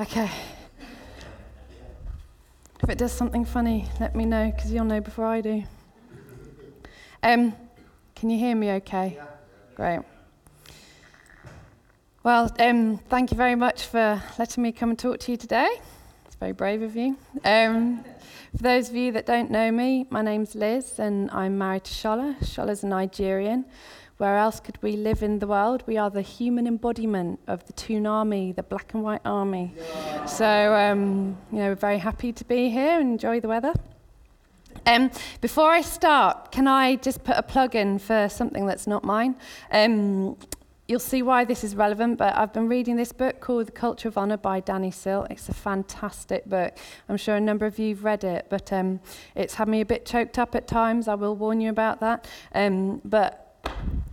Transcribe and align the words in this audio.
Okay. 0.00 0.30
If 2.80 2.88
it 2.88 2.98
does 2.98 3.12
something 3.12 3.44
funny, 3.44 3.88
let 3.98 4.14
me 4.14 4.26
know 4.26 4.52
because 4.54 4.70
you'll 4.72 4.84
know 4.84 5.00
before 5.00 5.26
I 5.26 5.40
do. 5.40 5.64
Um, 7.24 7.52
can 8.14 8.30
you 8.30 8.38
hear 8.38 8.54
me 8.54 8.70
okay? 8.74 9.14
Yeah. 9.16 9.26
Great. 9.74 10.00
Well, 12.22 12.54
um, 12.60 12.98
thank 13.08 13.32
you 13.32 13.36
very 13.36 13.56
much 13.56 13.86
for 13.86 14.22
letting 14.38 14.62
me 14.62 14.70
come 14.70 14.90
and 14.90 14.98
talk 14.98 15.18
to 15.18 15.32
you 15.32 15.36
today. 15.36 15.68
It's 16.26 16.36
very 16.36 16.52
brave 16.52 16.82
of 16.82 16.94
you. 16.94 17.16
Um, 17.44 18.04
for 18.56 18.62
those 18.62 18.90
of 18.90 18.94
you 18.94 19.10
that 19.12 19.26
don't 19.26 19.50
know 19.50 19.72
me, 19.72 20.06
my 20.10 20.22
name's 20.22 20.54
Liz 20.54 21.00
and 21.00 21.28
I'm 21.32 21.58
married 21.58 21.82
to 21.84 21.92
Shola. 21.92 22.36
Shola's 22.38 22.84
a 22.84 22.86
Nigerian. 22.86 23.64
Where 24.18 24.36
else 24.36 24.58
could 24.58 24.82
we 24.82 24.96
live 24.96 25.22
in 25.22 25.38
the 25.38 25.46
world? 25.46 25.84
We 25.86 25.96
are 25.96 26.10
the 26.10 26.22
human 26.22 26.66
embodiment 26.66 27.38
of 27.46 27.64
the 27.68 27.72
Toon 27.72 28.04
Army, 28.04 28.50
the 28.50 28.64
black 28.64 28.92
and 28.92 29.04
white 29.04 29.20
army. 29.24 29.72
Yeah. 29.76 30.24
So, 30.24 30.74
um, 30.74 31.38
you 31.52 31.58
know, 31.58 31.68
we're 31.68 31.76
very 31.76 31.98
happy 31.98 32.32
to 32.32 32.44
be 32.44 32.68
here 32.68 32.98
and 32.98 33.12
enjoy 33.12 33.38
the 33.38 33.46
weather. 33.46 33.72
Um, 34.86 35.12
before 35.40 35.70
I 35.70 35.82
start, 35.82 36.50
can 36.50 36.66
I 36.66 36.96
just 36.96 37.22
put 37.22 37.36
a 37.36 37.44
plug 37.44 37.76
in 37.76 38.00
for 38.00 38.28
something 38.28 38.66
that's 38.66 38.88
not 38.88 39.04
mine? 39.04 39.36
Um, 39.70 40.36
you'll 40.88 40.98
see 40.98 41.22
why 41.22 41.44
this 41.44 41.62
is 41.62 41.76
relevant, 41.76 42.18
but 42.18 42.36
I've 42.36 42.52
been 42.52 42.68
reading 42.68 42.96
this 42.96 43.12
book 43.12 43.38
called 43.38 43.68
The 43.68 43.72
Culture 43.72 44.08
of 44.08 44.18
Honor 44.18 44.36
by 44.36 44.58
Danny 44.58 44.90
Silk. 44.90 45.28
It's 45.30 45.48
a 45.48 45.54
fantastic 45.54 46.44
book. 46.46 46.76
I'm 47.08 47.18
sure 47.18 47.36
a 47.36 47.40
number 47.40 47.66
of 47.66 47.78
you 47.78 47.94
have 47.94 48.02
read 48.02 48.24
it, 48.24 48.46
but 48.50 48.72
um, 48.72 48.98
it's 49.36 49.54
had 49.54 49.68
me 49.68 49.80
a 49.80 49.86
bit 49.86 50.04
choked 50.04 50.40
up 50.40 50.56
at 50.56 50.66
times. 50.66 51.06
I 51.06 51.14
will 51.14 51.36
warn 51.36 51.60
you 51.60 51.70
about 51.70 52.00
that. 52.00 52.26
Um, 52.52 53.00
but 53.04 53.44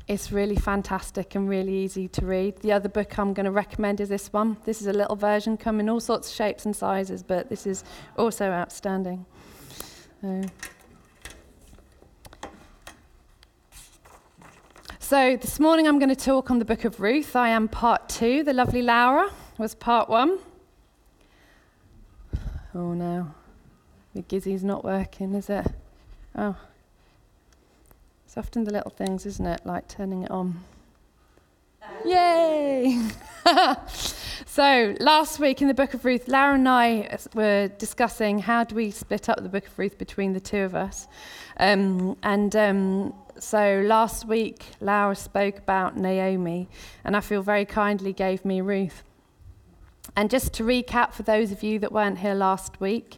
it's 0.08 0.31
really 0.31 0.55
fantastic 0.55 1.34
and 1.35 1.49
really 1.49 1.73
easy 1.73 2.08
to 2.09 2.26
read. 2.26 2.58
The 2.58 2.72
other 2.72 2.90
book 2.90 3.17
I'm 3.17 3.34
going 3.34 3.45
to 3.45 3.52
recommend 3.52 3.99
is 3.99 4.09
this 4.09 4.31
one. 4.31 4.58
This 4.63 4.80
is 4.81 4.88
a 4.88 4.94
little 4.94 5.16
version, 5.16 5.58
come 5.58 5.80
in 5.80 5.90
all 5.90 5.99
sorts 5.99 6.30
of 6.30 6.36
shapes 6.36 6.66
and 6.66 6.76
sizes, 6.76 7.23
but 7.23 7.50
this 7.50 7.66
is 7.66 7.84
also 8.17 8.52
outstanding. 8.52 9.26
So, 15.00 15.38
this 15.38 15.59
morning 15.59 15.88
I'm 15.88 16.00
going 16.00 16.09
to 16.09 16.16
talk 16.16 16.52
on 16.52 16.59
the 16.59 16.66
book 16.66 16.86
of 16.86 17.00
Ruth. 17.00 17.36
I 17.36 17.50
am 17.50 17.67
part 17.67 18.09
two. 18.09 18.44
The 18.44 18.53
lovely 18.53 18.81
Laura 18.81 19.31
was 19.58 19.73
part 19.75 20.09
one. 20.09 20.39
Oh 22.73 22.94
no, 22.94 23.31
the 24.14 24.22
Gizzy's 24.22 24.64
not 24.64 24.84
working, 24.84 25.34
is 25.34 25.50
it? 25.50 25.66
Oh. 26.36 26.56
It's 28.36 28.45
often 28.45 28.66
the 28.66 28.73
little 28.73 28.91
things, 28.91 29.25
isn't 29.25 29.45
it? 29.45 29.66
Like 29.66 29.88
turning 29.88 30.23
it 30.23 30.30
on. 30.30 30.61
Yay! 32.05 33.02
so, 34.45 34.94
last 35.00 35.39
week 35.39 35.61
in 35.61 35.69
the 35.69 35.73
book 35.73 35.94
of 35.94 36.03
Ruth, 36.03 36.28
Lara 36.28 36.56
and 36.56 36.67
I 36.67 37.17
were 37.33 37.69
discussing 37.78 38.39
how 38.39 38.66
do 38.66 38.75
we 38.75 38.91
split 38.91 39.30
up 39.30 39.41
the 39.41 39.47
book 39.47 39.66
of 39.67 39.80
Ruth 39.80 39.97
between 39.97 40.33
the 40.33 40.41
two 40.41 40.63
of 40.63 40.75
us. 40.75 41.08
Um, 41.56 42.17
and 42.23 42.53
um, 42.58 43.13
so, 43.39 43.81
last 43.86 44.28
week, 44.28 44.66
Laura 44.81 45.16
spoke 45.16 45.59
about 45.59 45.95
Naomi, 45.95 46.67
and 47.06 47.16
I 47.16 47.22
feel 47.22 47.41
very 47.41 47.63
kindly 47.63 48.11
gave 48.11 48.44
me 48.44 48.59
Ruth. 48.59 49.03
And 50.17 50.30
just 50.30 50.52
to 50.56 50.63
recap 50.63 51.13
for 51.13 51.23
those 51.23 51.53
of 51.53 51.63
you 51.63 51.80
that 51.80 51.94
weren't 51.94 52.17
here 52.17 52.36
last 52.36 52.81
week, 52.81 53.17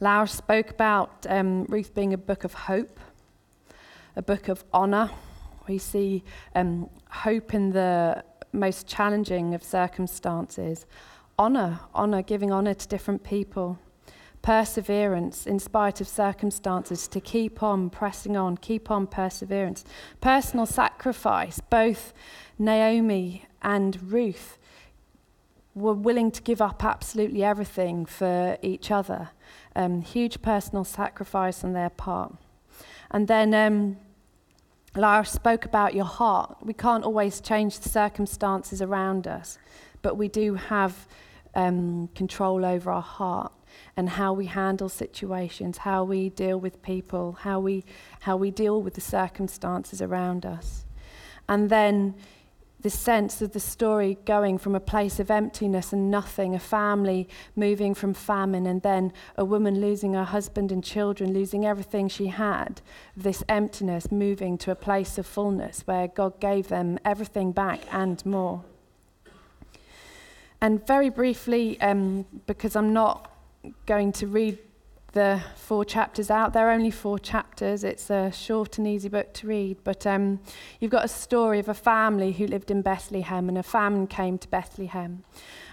Laura 0.00 0.26
spoke 0.26 0.70
about 0.70 1.26
um, 1.28 1.66
Ruth 1.66 1.94
being 1.94 2.14
a 2.14 2.18
book 2.18 2.44
of 2.44 2.54
hope 2.54 2.98
a 4.16 4.22
book 4.22 4.48
of 4.48 4.64
honour. 4.72 5.10
We 5.68 5.78
see 5.78 6.24
um, 6.54 6.90
hope 7.10 7.54
in 7.54 7.70
the 7.70 8.24
most 8.52 8.86
challenging 8.86 9.54
of 9.54 9.62
circumstances. 9.62 10.86
Honour, 11.38 11.80
honour, 11.94 12.22
giving 12.22 12.52
honour 12.52 12.74
to 12.74 12.88
different 12.88 13.24
people. 13.24 13.78
Perseverance 14.42 15.46
in 15.46 15.58
spite 15.58 16.00
of 16.00 16.06
circumstances, 16.06 17.08
to 17.08 17.20
keep 17.20 17.62
on 17.62 17.88
pressing 17.88 18.36
on, 18.36 18.58
keep 18.58 18.90
on 18.90 19.06
perseverance. 19.06 19.84
Personal 20.20 20.66
sacrifice, 20.66 21.60
both 21.70 22.12
Naomi 22.58 23.46
and 23.62 24.12
Ruth 24.12 24.58
were 25.74 25.94
willing 25.94 26.30
to 26.30 26.42
give 26.42 26.60
up 26.60 26.84
absolutely 26.84 27.42
everything 27.42 28.06
for 28.06 28.58
each 28.62 28.90
other. 28.90 29.30
Um, 29.74 30.02
huge 30.02 30.40
personal 30.40 30.84
sacrifice 30.84 31.64
on 31.64 31.72
their 31.72 31.90
part. 31.90 32.36
And 33.10 33.28
then 33.28 33.54
um, 33.54 33.96
Lara 34.96 35.24
spoke 35.24 35.64
about 35.64 35.94
your 35.94 36.04
heart. 36.04 36.56
We 36.62 36.72
can't 36.72 37.04
always 37.04 37.40
change 37.40 37.80
the 37.80 37.88
circumstances 37.88 38.80
around 38.80 39.26
us, 39.26 39.58
but 40.02 40.16
we 40.16 40.28
do 40.28 40.54
have 40.54 41.06
um, 41.54 42.08
control 42.14 42.64
over 42.64 42.90
our 42.90 43.02
heart 43.02 43.52
and 43.96 44.08
how 44.08 44.32
we 44.32 44.46
handle 44.46 44.88
situations, 44.88 45.78
how 45.78 46.04
we 46.04 46.28
deal 46.30 46.58
with 46.58 46.82
people, 46.82 47.32
how 47.40 47.60
we, 47.60 47.84
how 48.20 48.36
we 48.36 48.50
deal 48.50 48.82
with 48.82 48.94
the 48.94 49.00
circumstances 49.00 50.00
around 50.00 50.46
us. 50.46 50.84
And 51.48 51.70
then 51.70 52.14
the 52.84 52.90
sense 52.90 53.40
of 53.40 53.52
the 53.52 53.60
story 53.60 54.18
going 54.26 54.58
from 54.58 54.74
a 54.74 54.80
place 54.80 55.18
of 55.18 55.30
emptiness 55.30 55.90
and 55.90 56.10
nothing, 56.10 56.54
a 56.54 56.58
family 56.58 57.26
moving 57.56 57.94
from 57.94 58.12
famine, 58.12 58.66
and 58.66 58.82
then 58.82 59.10
a 59.36 59.44
woman 59.44 59.80
losing 59.80 60.12
her 60.12 60.24
husband 60.24 60.70
and 60.70 60.84
children, 60.84 61.32
losing 61.32 61.64
everything 61.64 62.08
she 62.08 62.26
had, 62.26 62.82
this 63.16 63.42
emptiness 63.48 64.12
moving 64.12 64.58
to 64.58 64.70
a 64.70 64.74
place 64.74 65.16
of 65.16 65.26
fullness 65.26 65.80
where 65.86 66.08
God 66.08 66.38
gave 66.40 66.68
them 66.68 66.98
everything 67.06 67.52
back 67.52 67.80
and 67.90 68.24
more. 68.26 68.62
And 70.60 70.86
very 70.86 71.08
briefly, 71.08 71.80
um, 71.80 72.26
because 72.46 72.76
I'm 72.76 72.92
not 72.92 73.30
going 73.86 74.12
to 74.12 74.26
read 74.26 74.58
the 75.14 75.42
four 75.56 75.84
chapters 75.84 76.30
out. 76.30 76.52
They're 76.52 76.70
only 76.70 76.90
four 76.90 77.18
chapters. 77.18 77.82
It's 77.82 78.10
a 78.10 78.30
short 78.30 78.78
and 78.78 78.86
easy 78.86 79.08
book 79.08 79.32
to 79.34 79.46
read. 79.46 79.78
But 79.82 80.06
um, 80.06 80.40
you've 80.78 80.90
got 80.90 81.04
a 81.04 81.08
story 81.08 81.58
of 81.58 81.68
a 81.68 81.74
family 81.74 82.32
who 82.32 82.46
lived 82.46 82.70
in 82.70 82.82
Bethlehem, 82.82 83.48
and 83.48 83.56
a 83.56 83.62
famine 83.62 84.06
came 84.06 84.36
to 84.38 84.48
Bethlehem. 84.48 85.24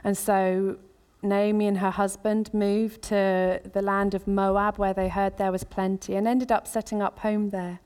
And 0.04 0.18
so 0.18 0.78
Naomi 1.24 1.68
and 1.68 1.78
her 1.80 1.92
husband 1.92 2.54
moved 2.54 3.02
to 3.04 3.62
the 3.74 3.82
land 3.82 4.14
of 4.14 4.28
Moab, 4.28 4.78
where 4.78 4.94
they 4.94 5.10
heard 5.10 5.38
there 5.38 5.52
was 5.52 5.64
plenty, 5.64 6.16
and 6.16 6.28
ended 6.28 6.52
up 6.52 6.68
setting 6.68 7.02
up 7.02 7.20
home 7.20 7.50
there. 7.50 7.80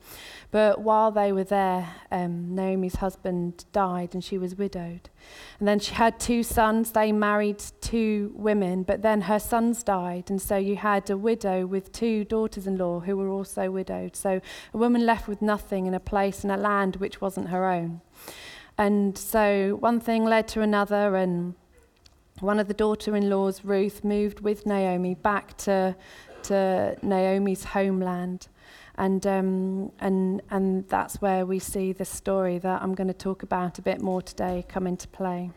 But 0.50 0.80
while 0.80 1.10
they 1.10 1.32
were 1.32 1.44
there, 1.44 1.94
um, 2.10 2.54
Naomi's 2.54 2.96
husband 2.96 3.64
died 3.72 4.14
and 4.14 4.22
she 4.22 4.38
was 4.38 4.54
widowed. 4.54 5.10
And 5.58 5.66
then 5.66 5.78
she 5.78 5.94
had 5.94 6.20
two 6.20 6.42
sons. 6.42 6.92
They 6.92 7.12
married 7.12 7.62
two 7.80 8.32
women, 8.34 8.82
but 8.82 9.02
then 9.02 9.22
her 9.22 9.38
sons 9.38 9.82
died. 9.82 10.30
And 10.30 10.40
so 10.40 10.56
you 10.56 10.76
had 10.76 11.10
a 11.10 11.16
widow 11.16 11.66
with 11.66 11.92
two 11.92 12.24
daughters 12.24 12.66
in 12.66 12.78
law 12.78 13.00
who 13.00 13.16
were 13.16 13.28
also 13.28 13.70
widowed. 13.70 14.14
So 14.16 14.40
a 14.72 14.78
woman 14.78 15.04
left 15.04 15.28
with 15.28 15.42
nothing 15.42 15.86
in 15.86 15.94
a 15.94 16.00
place 16.00 16.42
and 16.42 16.52
a 16.52 16.56
land 16.56 16.96
which 16.96 17.20
wasn't 17.20 17.48
her 17.48 17.66
own. 17.66 18.00
And 18.78 19.16
so 19.16 19.76
one 19.80 20.00
thing 20.00 20.24
led 20.24 20.48
to 20.48 20.60
another, 20.60 21.16
and 21.16 21.54
one 22.40 22.58
of 22.58 22.68
the 22.68 22.74
daughter 22.74 23.16
in 23.16 23.30
laws, 23.30 23.64
Ruth, 23.64 24.04
moved 24.04 24.40
with 24.40 24.66
Naomi 24.66 25.14
back 25.14 25.56
to, 25.58 25.96
to 26.44 26.96
Naomi's 27.02 27.64
homeland. 27.64 28.48
And, 28.98 29.26
um, 29.26 29.92
and, 30.00 30.40
and 30.50 30.88
that's 30.88 31.20
where 31.20 31.44
we 31.44 31.58
see 31.58 31.92
the 31.92 32.04
story 32.04 32.58
that 32.58 32.82
I'm 32.82 32.94
going 32.94 33.08
to 33.08 33.14
talk 33.14 33.42
about 33.42 33.78
a 33.78 33.82
bit 33.82 34.00
more 34.00 34.22
today 34.22 34.64
come 34.68 34.86
into 34.86 35.06
play. 35.08 35.50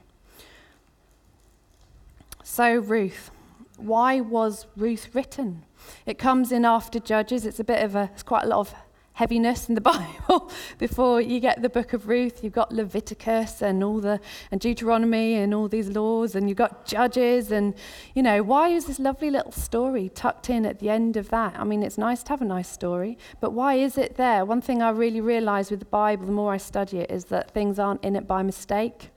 So, 2.43 2.75
Ruth. 2.75 3.31
Why 3.77 4.19
was 4.19 4.65
Ruth 4.75 5.09
written? 5.13 5.63
It 6.05 6.17
comes 6.17 6.51
in 6.51 6.65
after 6.65 6.99
Judges. 6.99 7.45
It's 7.45 7.61
a 7.61 7.63
bit 7.63 7.81
of 7.81 7.95
a, 7.95 8.09
it's 8.13 8.23
quite 8.23 8.43
a 8.43 8.47
lot 8.47 8.59
of 8.59 8.75
heaviness 9.19 9.67
in 9.67 9.75
the 9.75 9.81
Bible. 9.95 10.49
Before 10.77 11.19
you 11.19 11.41
get 11.41 11.61
the 11.61 11.67
book 11.67 11.91
of 11.91 12.07
Ruth, 12.07 12.41
you've 12.41 12.53
got 12.53 12.71
Leviticus 12.71 13.61
and 13.61 13.83
all 13.83 13.99
the 13.99 14.21
and 14.49 14.61
Deuteronomy 14.61 15.35
and 15.35 15.53
all 15.53 15.67
these 15.67 15.89
laws, 15.89 16.35
and 16.35 16.47
you've 16.47 16.57
got 16.57 16.85
Judges, 16.85 17.51
and 17.51 17.73
you 18.15 18.23
know 18.23 18.41
why 18.41 18.69
is 18.69 18.85
this 18.85 18.97
lovely 18.97 19.29
little 19.29 19.51
story 19.51 20.07
tucked 20.07 20.49
in 20.49 20.65
at 20.65 20.79
the 20.79 20.89
end 20.89 21.17
of 21.17 21.27
that? 21.29 21.53
I 21.59 21.65
mean, 21.65 21.83
it's 21.83 21.97
nice 21.97 22.23
to 22.23 22.29
have 22.29 22.41
a 22.41 22.45
nice 22.45 22.69
story, 22.69 23.17
but 23.41 23.51
why 23.51 23.73
is 23.73 23.97
it 23.97 24.15
there? 24.15 24.45
One 24.45 24.61
thing 24.61 24.81
I 24.81 24.89
really 24.91 25.19
realise 25.19 25.69
with 25.69 25.81
the 25.81 25.93
Bible, 26.03 26.25
the 26.25 26.31
more 26.31 26.53
I 26.53 26.57
study 26.57 26.99
it, 26.99 27.11
is 27.11 27.25
that 27.25 27.51
things 27.51 27.77
aren't 27.77 28.01
in 28.05 28.15
it 28.15 28.25
by 28.25 28.41
mistake, 28.41 29.09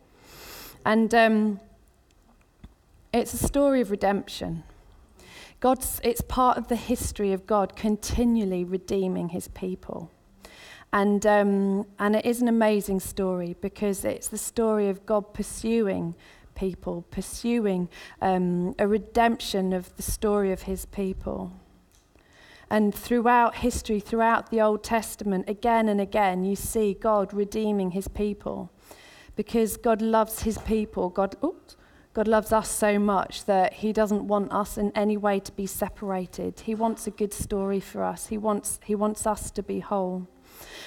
and 0.85 1.15
um, 1.15 1.61
it's 3.13 3.33
a 3.35 3.39
story 3.39 3.81
of 3.81 3.93
redemption. 3.93 4.65
God's, 5.63 6.01
it's 6.03 6.23
part 6.23 6.59
of 6.59 6.67
the 6.67 6.75
history 6.75 7.33
of 7.33 7.47
God 7.47 7.77
continually 7.77 8.65
redeeming 8.65 9.29
his 9.29 9.47
people. 9.47 10.11
And, 10.93 11.25
um, 11.25 11.87
and 12.01 12.17
it 12.17 12.27
is 12.27 12.43
an 12.43 12.49
amazing 12.49 12.99
story 12.99 13.55
because 13.61 14.05
it's 14.05 14.27
the 14.27 14.39
story 14.39 14.89
of 14.89 15.07
God 15.07 15.33
pursuing 15.33 16.17
people, 16.57 17.05
pursuing 17.13 17.89
um, 18.21 18.75
a 18.77 18.89
redemption 18.89 19.73
of 19.73 19.95
the 19.95 20.03
story 20.03 20.51
of 20.51 20.63
his 20.63 20.85
people. 20.87 21.53
And 22.69 22.93
throughout 22.93 23.55
history, 23.55 24.01
throughout 24.01 24.51
the 24.51 24.61
Old 24.61 24.83
Testament, 24.83 25.49
again 25.49 25.89
and 25.89 26.01
again, 26.01 26.45
you 26.45 26.57
see 26.57 26.93
God 26.93 27.33
redeeming 27.33 27.93
his 27.93 28.09
people 28.09 28.73
because 29.37 29.77
God 29.77 30.03
loves 30.03 30.43
his 30.43 30.59
people. 30.59 31.09
God, 31.09 31.37
oops, 31.45 31.77
God 32.15 32.29
loves 32.29 32.53
us 32.53 32.71
so 32.71 32.99
much 32.99 33.47
that 33.47 33.75
He 33.75 33.93
doesn't 33.93 34.27
want 34.29 34.53
us 34.53 34.77
in 34.77 34.93
any 34.95 35.17
way 35.17 35.41
to 35.41 35.53
be 35.53 35.67
separated. 35.67 36.61
He 36.61 36.75
wants 36.75 37.07
a 37.07 37.11
good 37.11 37.33
story 37.33 37.81
for 37.81 38.05
us, 38.05 38.27
He 38.27 38.39
wants, 38.39 38.81
he 38.85 38.95
wants 38.95 39.27
us 39.27 39.51
to 39.53 39.63
be 39.63 39.81
whole. 39.81 40.29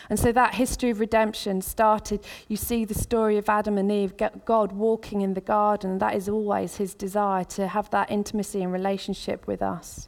And 0.10 0.20
so 0.20 0.32
that 0.32 0.56
history 0.56 0.92
of 0.92 1.00
redemption 1.00 1.62
started. 1.62 2.24
You 2.48 2.58
see 2.58 2.86
the 2.86 2.94
story 2.94 3.38
of 3.38 3.50
Adam 3.50 3.78
and 3.78 3.92
Eve, 3.92 4.14
God 4.46 4.72
walking 4.72 5.22
in 5.22 5.34
the 5.34 5.42
garden. 5.42 5.98
That 5.98 6.16
is 6.16 6.30
always 6.30 6.78
his 6.78 6.94
desire 6.94 7.44
to 7.46 7.68
have 7.68 7.90
that 7.90 8.12
intimacy 8.12 8.62
and 8.62 8.72
relationship 8.72 9.48
with 9.48 9.62
us. 9.62 10.08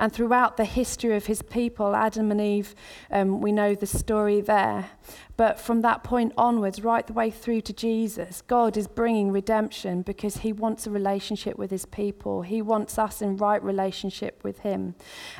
And 0.00 0.12
throughout 0.12 0.56
the 0.56 0.64
history 0.64 1.16
of 1.16 1.26
his 1.26 1.42
people, 1.42 1.94
Adam 1.94 2.30
and 2.30 2.40
Eve, 2.40 2.74
um, 3.10 3.40
we 3.40 3.52
know 3.52 3.74
the 3.74 3.86
story 3.86 4.40
there. 4.40 4.90
But 5.36 5.58
from 5.58 5.82
that 5.82 6.04
point 6.04 6.32
onwards, 6.36 6.82
right 6.82 7.06
the 7.06 7.12
way 7.12 7.30
through 7.30 7.62
to 7.62 7.72
Jesus, 7.72 8.42
God 8.42 8.76
is 8.76 8.86
bringing 8.86 9.32
redemption 9.32 10.02
because 10.02 10.38
he 10.38 10.52
wants 10.52 10.86
a 10.86 10.90
relationship 10.90 11.58
with 11.58 11.70
his 11.70 11.86
people. 11.86 12.42
He 12.42 12.62
wants 12.62 12.98
us 12.98 13.22
in 13.22 13.36
right 13.36 13.62
relationship 13.62 14.42
with 14.42 14.60
him. 14.60 14.94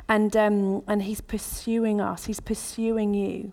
And, 0.07 0.35
um, 0.35 0.83
and 0.87 1.03
he's 1.03 1.21
pursuing 1.21 2.01
us, 2.01 2.25
he's 2.25 2.39
pursuing 2.39 3.13
you. 3.13 3.51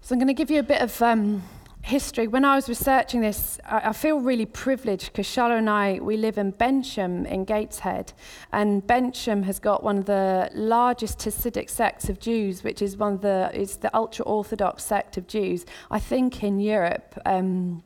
So 0.00 0.14
I'm 0.14 0.20
going 0.20 0.28
to 0.28 0.34
give 0.34 0.52
you 0.52 0.60
a 0.60 0.62
bit 0.62 0.82
of 0.82 1.02
um, 1.02 1.42
history. 1.86 2.26
When 2.26 2.44
I 2.44 2.56
was 2.56 2.68
researching 2.68 3.20
this, 3.20 3.58
I, 3.64 3.90
I 3.90 3.92
feel 3.92 4.20
really 4.20 4.46
privileged 4.46 5.12
because 5.12 5.26
Shola 5.26 5.58
and 5.58 5.70
I, 5.70 6.00
we 6.02 6.16
live 6.16 6.36
in 6.36 6.50
Bensham 6.50 7.24
in 7.26 7.44
Gateshead. 7.44 8.12
And 8.52 8.86
Bensham 8.86 9.44
has 9.44 9.58
got 9.58 9.82
one 9.84 9.98
of 9.98 10.06
the 10.06 10.50
largest 10.54 11.18
Hasidic 11.20 11.70
sects 11.70 12.08
of 12.08 12.18
Jews, 12.18 12.64
which 12.64 12.82
is 12.82 12.96
one 12.96 13.14
of 13.14 13.20
the, 13.22 13.78
the 13.80 13.96
ultra-Orthodox 13.96 14.84
sect 14.84 15.16
of 15.16 15.26
Jews, 15.26 15.64
I 15.90 16.00
think 16.00 16.42
in 16.42 16.58
Europe. 16.58 17.18
Um, 17.24 17.82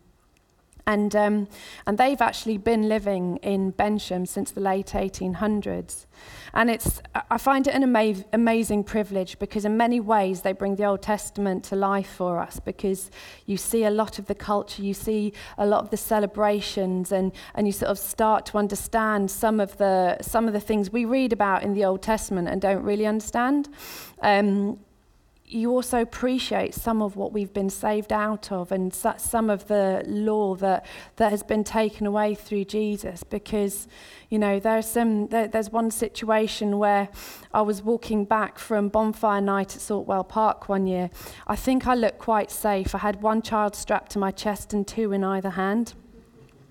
and, 0.86 1.14
um, 1.14 1.48
and 1.86 1.98
they've 1.98 2.20
actually 2.20 2.58
been 2.58 2.88
living 2.88 3.36
in 3.38 3.70
Bensham 3.70 4.26
since 4.26 4.50
the 4.50 4.60
late 4.60 4.88
1800s. 4.88 6.06
And 6.52 6.70
it's, 6.70 7.00
I 7.30 7.38
find 7.38 7.66
it 7.66 7.74
an 7.74 7.82
ama- 7.82 8.24
amazing 8.32 8.84
privilege 8.84 9.38
because, 9.38 9.64
in 9.64 9.76
many 9.76 10.00
ways, 10.00 10.42
they 10.42 10.52
bring 10.52 10.76
the 10.76 10.84
Old 10.84 11.02
Testament 11.02 11.64
to 11.64 11.76
life 11.76 12.10
for 12.10 12.38
us 12.38 12.58
because 12.60 13.10
you 13.46 13.56
see 13.56 13.84
a 13.84 13.90
lot 13.90 14.18
of 14.18 14.26
the 14.26 14.34
culture, 14.34 14.82
you 14.82 14.94
see 14.94 15.32
a 15.58 15.66
lot 15.66 15.84
of 15.84 15.90
the 15.90 15.96
celebrations, 15.96 17.12
and, 17.12 17.32
and 17.54 17.66
you 17.66 17.72
sort 17.72 17.90
of 17.90 17.98
start 17.98 18.46
to 18.46 18.58
understand 18.58 19.30
some 19.30 19.60
of, 19.60 19.76
the, 19.76 20.18
some 20.20 20.46
of 20.46 20.52
the 20.52 20.60
things 20.60 20.90
we 20.90 21.04
read 21.04 21.32
about 21.32 21.62
in 21.62 21.74
the 21.74 21.84
Old 21.84 22.02
Testament 22.02 22.48
and 22.48 22.60
don't 22.60 22.82
really 22.82 23.06
understand. 23.06 23.68
Um, 24.22 24.80
you 25.52 25.70
also 25.70 26.00
appreciate 26.00 26.74
some 26.74 27.02
of 27.02 27.16
what 27.16 27.32
we've 27.32 27.52
been 27.52 27.70
saved 27.70 28.12
out 28.12 28.52
of 28.52 28.70
and 28.70 28.94
some 28.94 29.50
of 29.50 29.66
the 29.66 30.02
law 30.06 30.54
that, 30.54 30.86
that 31.16 31.30
has 31.30 31.42
been 31.42 31.64
taken 31.64 32.06
away 32.06 32.34
through 32.34 32.64
Jesus 32.64 33.24
because 33.24 33.88
you 34.28 34.38
know 34.38 34.60
there's 34.60 34.86
some 34.86 35.26
there, 35.28 35.48
there's 35.48 35.70
one 35.70 35.90
situation 35.90 36.78
where 36.78 37.08
I 37.52 37.62
was 37.62 37.82
walking 37.82 38.24
back 38.24 38.58
from 38.58 38.88
bonfire 38.88 39.40
night 39.40 39.74
at 39.74 39.82
Saltwell 39.82 40.28
Park 40.28 40.68
one 40.68 40.86
year. 40.86 41.10
I 41.48 41.56
think 41.56 41.86
I 41.86 41.94
looked 41.94 42.18
quite 42.18 42.50
safe. 42.50 42.94
I 42.94 42.98
had 42.98 43.20
one 43.20 43.42
child 43.42 43.74
strapped 43.74 44.12
to 44.12 44.18
my 44.20 44.30
chest 44.30 44.72
and 44.72 44.86
two 44.86 45.12
in 45.12 45.24
either 45.24 45.50
hand. 45.50 45.94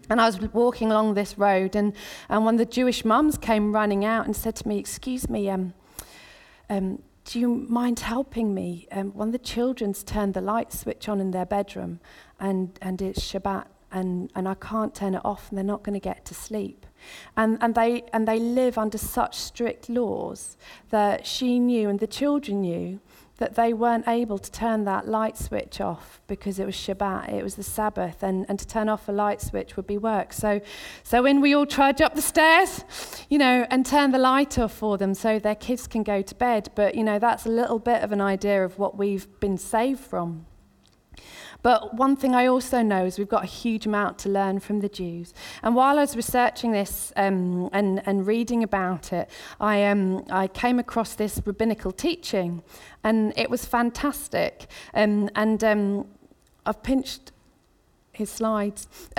And 0.10 0.20
I 0.20 0.26
was 0.26 0.40
walking 0.54 0.90
along 0.90 1.14
this 1.14 1.38
road 1.38 1.76
and, 1.76 1.94
and 2.30 2.44
one 2.46 2.56
of 2.56 2.60
the 2.60 2.66
Jewish 2.66 3.06
mums 3.06 3.38
came 3.38 3.74
running 3.74 4.06
out 4.06 4.26
and 4.26 4.36
said 4.36 4.56
to 4.56 4.68
me 4.68 4.80
excuse 4.80 5.30
me 5.30 5.50
um, 5.50 5.74
um, 6.70 7.04
do 7.30 7.40
you 7.40 7.48
mind 7.70 8.00
helping 8.00 8.56
me? 8.56 8.88
Um, 8.92 9.12
one 9.12 9.28
of 9.28 9.32
the 9.34 9.38
children's 9.38 10.04
turned 10.04 10.34
the 10.34 10.42
light 10.42 10.74
switch 10.74 11.08
on 11.08 11.22
in 11.22 11.30
their 11.30 11.46
bedroom 11.46 12.00
and, 12.40 12.72
and 12.82 13.00
it's 13.04 13.20
Shabbat 13.22 13.68
and, 13.92 14.32
and 14.34 14.48
I 14.48 14.56
can't 14.56 14.96
turn 14.96 15.14
it 15.14 15.22
off 15.24 15.50
and 15.50 15.58
they're 15.58 15.64
not 15.64 15.84
going 15.84 15.94
to 15.94 16.00
get 16.00 16.26
to 16.26 16.34
sleep. 16.34 16.88
And, 17.38 17.60
and, 17.62 17.76
they, 17.76 18.02
and 18.14 18.28
they 18.28 18.40
live 18.40 18.80
under 18.80 18.98
such 18.98 19.36
strict 19.36 19.90
laws 19.90 20.58
that 20.90 21.28
she 21.28 21.60
knew 21.60 21.88
and 21.88 22.00
the 22.00 22.08
children 22.08 22.62
knew 22.62 23.00
that 23.40 23.56
they 23.56 23.74
weren't 23.74 24.08
able 24.08 24.38
to 24.38 24.52
turn 24.52 24.84
that 24.84 25.08
light 25.08 25.38
switch 25.38 25.82
off 25.82 26.22
because 26.28 26.60
it 26.60 26.66
was 26.66 26.76
Shabbat, 26.76 27.34
it 27.34 27.42
was 27.42 27.56
the 27.56 27.64
Sabbath, 27.64 28.22
and, 28.22 28.46
and 28.50 28.60
to 28.60 28.68
turn 28.68 28.90
off 28.90 29.08
a 29.08 29.12
light 29.12 29.42
switch 29.42 29.76
would 29.78 29.88
be 29.88 29.98
work. 29.98 30.34
So, 30.34 30.62
so 31.04 31.24
when 31.24 31.40
we 31.40 31.56
all 31.56 31.66
trudge 31.66 32.02
up 32.02 32.16
the 32.16 32.22
stairs, 32.22 32.84
you 33.30 33.38
know, 33.38 33.66
and 33.70 33.86
turn 33.86 34.12
the 34.12 34.20
light 34.20 34.60
off 34.60 34.74
for 34.74 34.98
them 34.98 35.14
so 35.14 35.40
their 35.40 35.56
kids 35.56 35.88
can 35.88 36.04
go 36.04 36.22
to 36.22 36.36
bed. 36.36 36.70
But, 36.76 36.96
you 36.96 37.04
know, 37.04 37.18
that's 37.18 37.46
a 37.46 37.50
little 37.50 37.80
bit 37.80 38.04
of 38.04 38.12
an 38.12 38.22
idea 38.22 38.64
of 38.64 38.78
what 38.78 38.98
we've 38.98 39.28
been 39.40 39.58
saved 39.58 40.02
from. 40.02 40.46
But 41.62 41.96
one 41.96 42.16
thing 42.16 42.36
I 42.36 42.46
also 42.46 42.82
know 42.82 43.06
is 43.06 43.18
we've 43.18 43.28
got 43.28 43.44
a 43.44 43.48
huge 43.48 43.86
amount 43.86 44.18
to 44.20 44.30
learn 44.30 44.60
from 44.60 44.80
the 44.80 44.90
Jews. 44.90 45.34
And 45.62 45.76
while 45.76 45.98
I 45.98 46.02
was 46.02 46.16
researching 46.16 46.72
this 46.72 47.12
um, 47.18 47.70
and, 47.74 48.02
and 48.06 48.26
reading 48.26 48.64
about 48.64 49.12
it, 49.12 49.30
I, 49.60 49.86
um, 49.86 50.26
I 50.30 50.48
came 50.48 50.80
across 50.80 51.16
this 51.16 51.42
rabbinical 51.46 51.92
teaching, 51.92 52.64
and 53.04 53.34
it 53.36 53.50
was 53.50 53.66
fantastic. 53.66 54.68
Um, 54.94 55.30
and 55.36 55.64
um, 55.64 56.08
I've 56.66 56.82
pinched 56.82 57.34
his 58.14 58.30
slides. 58.30 58.88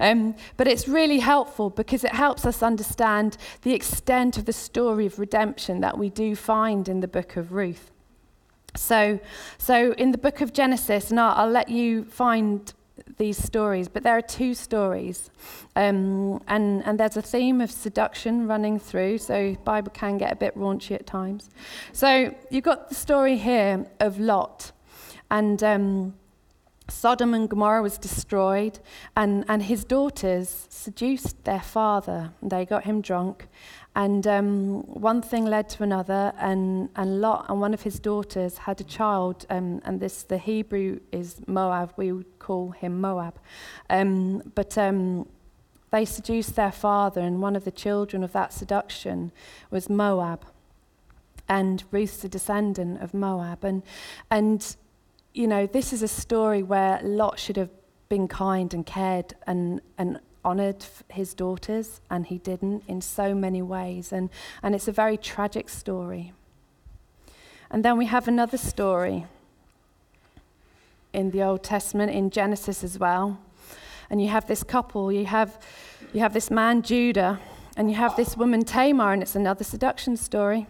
um, 0.00 0.34
but 0.56 0.68
it's 0.68 0.86
really 0.88 1.20
helpful 1.20 1.70
because 1.70 2.04
it 2.04 2.12
helps 2.12 2.44
us 2.44 2.62
understand 2.62 3.36
the 3.62 3.72
extent 3.74 4.36
of 4.36 4.44
the 4.44 4.52
story 4.52 5.06
of 5.06 5.18
redemption 5.18 5.80
that 5.80 5.96
we 5.96 6.10
do 6.10 6.36
find 6.36 6.88
in 6.88 7.00
the 7.00 7.08
book 7.08 7.36
of 7.36 7.52
Ruth. 7.52 7.90
So, 8.76 9.20
so 9.58 9.92
in 9.92 10.12
the 10.12 10.18
book 10.18 10.40
of 10.40 10.52
Genesis, 10.52 11.10
and 11.10 11.20
I'll, 11.20 11.34
I'll 11.36 11.50
let 11.50 11.68
you 11.68 12.04
find 12.04 12.72
these 13.16 13.38
stories, 13.38 13.88
but 13.88 14.02
there 14.02 14.16
are 14.16 14.22
two 14.22 14.54
stories, 14.54 15.30
um, 15.76 16.42
and 16.48 16.84
and 16.84 16.98
there's 16.98 17.16
a 17.16 17.22
theme 17.22 17.60
of 17.60 17.70
seduction 17.70 18.46
running 18.46 18.78
through. 18.78 19.18
So 19.18 19.56
Bible 19.64 19.92
can 19.92 20.18
get 20.18 20.32
a 20.32 20.36
bit 20.36 20.56
raunchy 20.56 20.92
at 20.92 21.06
times. 21.06 21.50
So 21.92 22.34
you've 22.50 22.64
got 22.64 22.88
the 22.88 22.94
story 22.94 23.36
here 23.36 23.86
of 24.00 24.18
Lot, 24.18 24.72
and. 25.30 25.62
Um, 25.62 26.14
Sodom 26.88 27.32
and 27.32 27.48
Gomorrah 27.48 27.82
was 27.82 27.96
destroyed, 27.96 28.78
and, 29.16 29.44
and 29.48 29.62
his 29.62 29.84
daughters 29.84 30.66
seduced 30.68 31.44
their 31.44 31.60
father. 31.60 32.32
They 32.42 32.66
got 32.66 32.84
him 32.84 33.00
drunk, 33.00 33.48
and 33.96 34.26
um, 34.26 34.82
one 34.82 35.22
thing 35.22 35.46
led 35.46 35.68
to 35.70 35.82
another, 35.82 36.34
and, 36.38 36.90
and 36.94 37.20
Lot 37.22 37.46
and 37.48 37.60
one 37.60 37.72
of 37.72 37.82
his 37.82 37.98
daughters 37.98 38.58
had 38.58 38.80
a 38.80 38.84
child, 38.84 39.46
um, 39.48 39.80
and 39.84 39.98
this 39.98 40.24
the 40.24 40.36
Hebrew 40.36 41.00
is 41.10 41.40
Moab. 41.46 41.92
We 41.96 42.12
would 42.12 42.38
call 42.38 42.70
him 42.70 43.00
Moab, 43.00 43.38
um, 43.88 44.42
but 44.54 44.76
um, 44.76 45.26
they 45.90 46.04
seduced 46.04 46.54
their 46.54 46.72
father, 46.72 47.22
and 47.22 47.40
one 47.40 47.56
of 47.56 47.64
the 47.64 47.70
children 47.70 48.22
of 48.22 48.32
that 48.32 48.52
seduction 48.52 49.32
was 49.70 49.88
Moab, 49.88 50.44
and 51.48 51.82
Ruth's 51.90 52.24
a 52.24 52.28
descendant 52.28 53.00
of 53.00 53.14
Moab, 53.14 53.64
and 53.64 53.82
and 54.30 54.76
you 55.34 55.46
know 55.46 55.66
this 55.66 55.92
is 55.92 56.02
a 56.02 56.08
story 56.08 56.62
where 56.62 57.00
Lot 57.02 57.38
should 57.38 57.56
have 57.56 57.70
been 58.08 58.28
kind 58.28 58.72
and 58.72 58.86
cared 58.86 59.34
and 59.46 59.80
and 59.98 60.20
honored 60.44 60.84
his 61.08 61.34
daughters, 61.34 62.00
and 62.10 62.26
he 62.26 62.38
didn't 62.38 62.84
in 62.86 63.00
so 63.00 63.34
many 63.34 63.62
ways. 63.62 64.12
And, 64.12 64.28
and 64.62 64.74
it's 64.74 64.88
a 64.88 64.92
very 64.92 65.16
tragic 65.16 65.68
story. 65.68 66.32
And 67.70 67.84
then 67.84 67.96
we 67.96 68.06
have 68.06 68.28
another 68.28 68.58
story 68.58 69.26
in 71.12 71.30
the 71.30 71.42
Old 71.42 71.62
Testament, 71.62 72.12
in 72.12 72.30
Genesis 72.30 72.84
as 72.84 72.98
well. 72.98 73.38
And 74.10 74.20
you 74.20 74.28
have 74.28 74.46
this 74.46 74.62
couple, 74.62 75.10
you 75.10 75.24
have, 75.24 75.58
you 76.12 76.20
have 76.20 76.34
this 76.34 76.50
man, 76.50 76.82
Judah, 76.82 77.40
and 77.76 77.90
you 77.90 77.96
have 77.96 78.14
this 78.16 78.36
woman, 78.36 78.64
Tamar, 78.64 79.12
and 79.12 79.22
it's 79.22 79.34
another 79.34 79.64
seduction 79.64 80.16
story. 80.16 80.66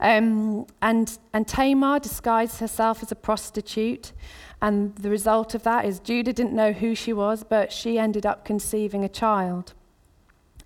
Um, 0.00 0.66
and, 0.82 1.18
and 1.32 1.46
Tamar 1.46 2.00
disguised 2.00 2.58
herself 2.58 3.02
as 3.02 3.12
a 3.12 3.16
prostitute, 3.16 4.12
and 4.60 4.94
the 4.96 5.10
result 5.10 5.54
of 5.54 5.62
that 5.62 5.84
is 5.84 6.00
Judah 6.00 6.32
didn't 6.32 6.54
know 6.54 6.72
who 6.72 6.94
she 6.94 7.12
was, 7.12 7.44
but 7.44 7.72
she 7.72 7.98
ended 7.98 8.26
up 8.26 8.44
conceiving 8.44 9.04
a 9.04 9.08
child. 9.08 9.72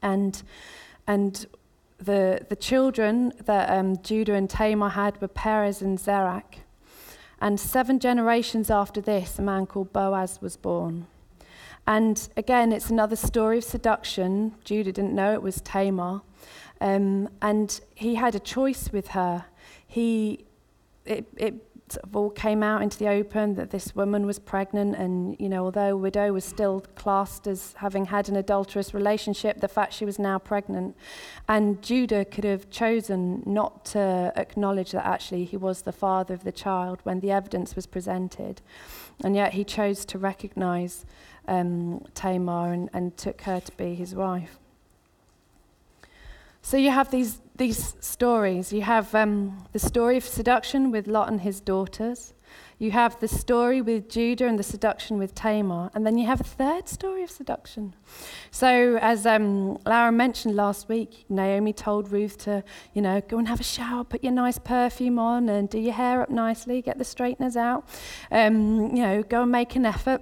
And, 0.01 0.43
and 1.07 1.47
the, 1.99 2.47
the 2.49 2.57
children 2.57 3.33
that 3.45 3.71
um, 3.71 3.99
Judah 4.03 4.35
and 4.35 4.49
Tamar 4.49 4.91
had 4.91 5.21
were 5.21 5.29
Perez 5.29 5.83
and 5.83 5.99
Zerach. 5.99 6.61
And 7.41 7.61
seven 7.61 7.99
generations 7.99 8.71
after 8.71 9.01
this, 9.01 9.39
a 9.39 9.43
man 9.43 9.67
called 9.67 9.93
Boaz 9.93 10.41
was 10.41 10.57
born. 10.57 11.07
And 11.87 12.29
again, 12.37 12.73
it's 12.73 12.91
another 12.91 13.17
story 13.17 13.59
of 13.59 13.65
seduction. 13.65 14.55
Judah 14.65 14.93
didn't 14.93 15.15
know 15.15 15.33
it 15.33 15.43
was 15.43 15.61
Tamar. 15.61 16.23
Um, 16.81 17.29
and 17.41 17.81
he 17.95 18.17
had 18.17 18.35
a 18.35 18.41
choice 18.41 18.91
with 18.93 19.09
her. 19.09 19.47
He, 19.87 20.45
it, 21.05 21.27
it 21.37 21.55
sort 21.93 22.05
of 22.05 22.17
all 22.17 22.31
came 22.31 22.63
out 22.63 22.83
into 22.83 22.99
the 22.99 23.09
open 23.09 23.55
that 23.55 23.71
this 23.71 23.95
woman 23.95 24.27
was 24.27 24.39
pregnant 24.39 24.97
and 24.97 25.37
you 25.39 25.49
know 25.49 25.65
although 25.65 25.91
a 25.91 25.97
widow 25.97 26.33
was 26.33 26.45
still 26.45 26.81
classed 26.95 27.47
as 27.47 27.75
having 27.79 28.07
had 28.07 28.29
an 28.29 28.37
adulterous 28.37 28.95
relationship 28.95 29.61
the 29.61 29.69
fact 29.69 29.93
she 29.93 30.05
was 30.05 30.19
now 30.19 30.39
pregnant 30.39 30.97
and 31.49 31.83
Judah 31.83 32.25
could 32.25 32.45
have 32.45 32.71
chosen 32.71 33.43
not 33.45 33.85
to 33.85 34.33
acknowledge 34.37 34.93
that 34.93 35.07
actually 35.07 35.45
he 35.45 35.57
was 35.57 35.83
the 35.83 35.93
father 35.93 36.35
of 36.35 36.45
the 36.45 36.53
child 36.53 37.01
when 37.03 37.21
the 37.21 37.31
evidence 37.31 37.77
was 37.77 37.87
presented 37.87 38.63
And 39.25 39.37
yet 39.37 39.55
he 39.55 39.65
chose 39.65 40.05
to 40.07 40.19
recognize 40.19 41.05
um, 41.47 42.05
Tamar 42.15 42.73
and, 42.73 42.91
and 42.93 43.17
took 43.17 43.43
her 43.43 43.61
to 43.61 43.73
be 43.77 43.95
his 43.95 44.15
wife. 44.15 44.59
So 46.63 46.77
you 46.77 46.91
have 46.91 47.11
these, 47.11 47.41
these 47.57 47.97
stories. 48.01 48.73
You 48.73 48.83
have 48.83 49.15
um, 49.15 49.67
the 49.73 49.79
story 49.79 50.17
of 50.17 50.25
seduction 50.25 50.91
with 50.91 51.07
Lot 51.07 51.29
and 51.29 51.41
his 51.41 51.61
daughters. 51.61 52.35
You 52.83 52.91
have 52.91 53.21
the 53.21 53.29
story 53.29 53.81
with 53.81 54.09
Judah 54.09 54.49
and 54.49 54.59
the 54.59 54.65
seduction 54.65 55.17
with 55.17 55.37
Tamar. 55.37 55.93
And 55.95 56.05
then 56.05 56.19
you 56.19 56.27
have 56.27 56.41
a 56.41 56.45
third 56.45 56.89
story 56.89 57.23
of 57.23 57.31
seduction. 57.31 57.95
So, 58.51 58.99
as 59.01 59.25
um, 59.25 59.79
Laura 59.87 60.11
mentioned 60.11 60.57
last 60.57 60.89
week, 60.89 61.25
Naomi 61.29 61.73
told 61.73 62.11
Ruth 62.11 62.39
to, 62.39 62.65
you 62.93 63.01
know, 63.01 63.21
go 63.21 63.39
and 63.39 63.47
have 63.47 63.61
a 63.61 63.63
shower, 63.63 64.03
put 64.03 64.25
your 64.25 64.33
nice 64.33 64.59
perfume 64.59 65.21
on, 65.21 65.49
and 65.49 65.71
do 65.71 65.79
your 65.79 65.93
hair 65.93 66.23
up 66.23 66.31
nicely, 66.31 66.83
get 66.83 66.99
the 66.99 67.05
straighteners 67.05 67.57
out, 67.57 67.89
um, 68.33 68.97
you 68.97 69.03
know, 69.05 69.23
go 69.23 69.43
and 69.43 69.53
make 69.53 69.77
an 69.77 69.87
effort. 69.87 70.21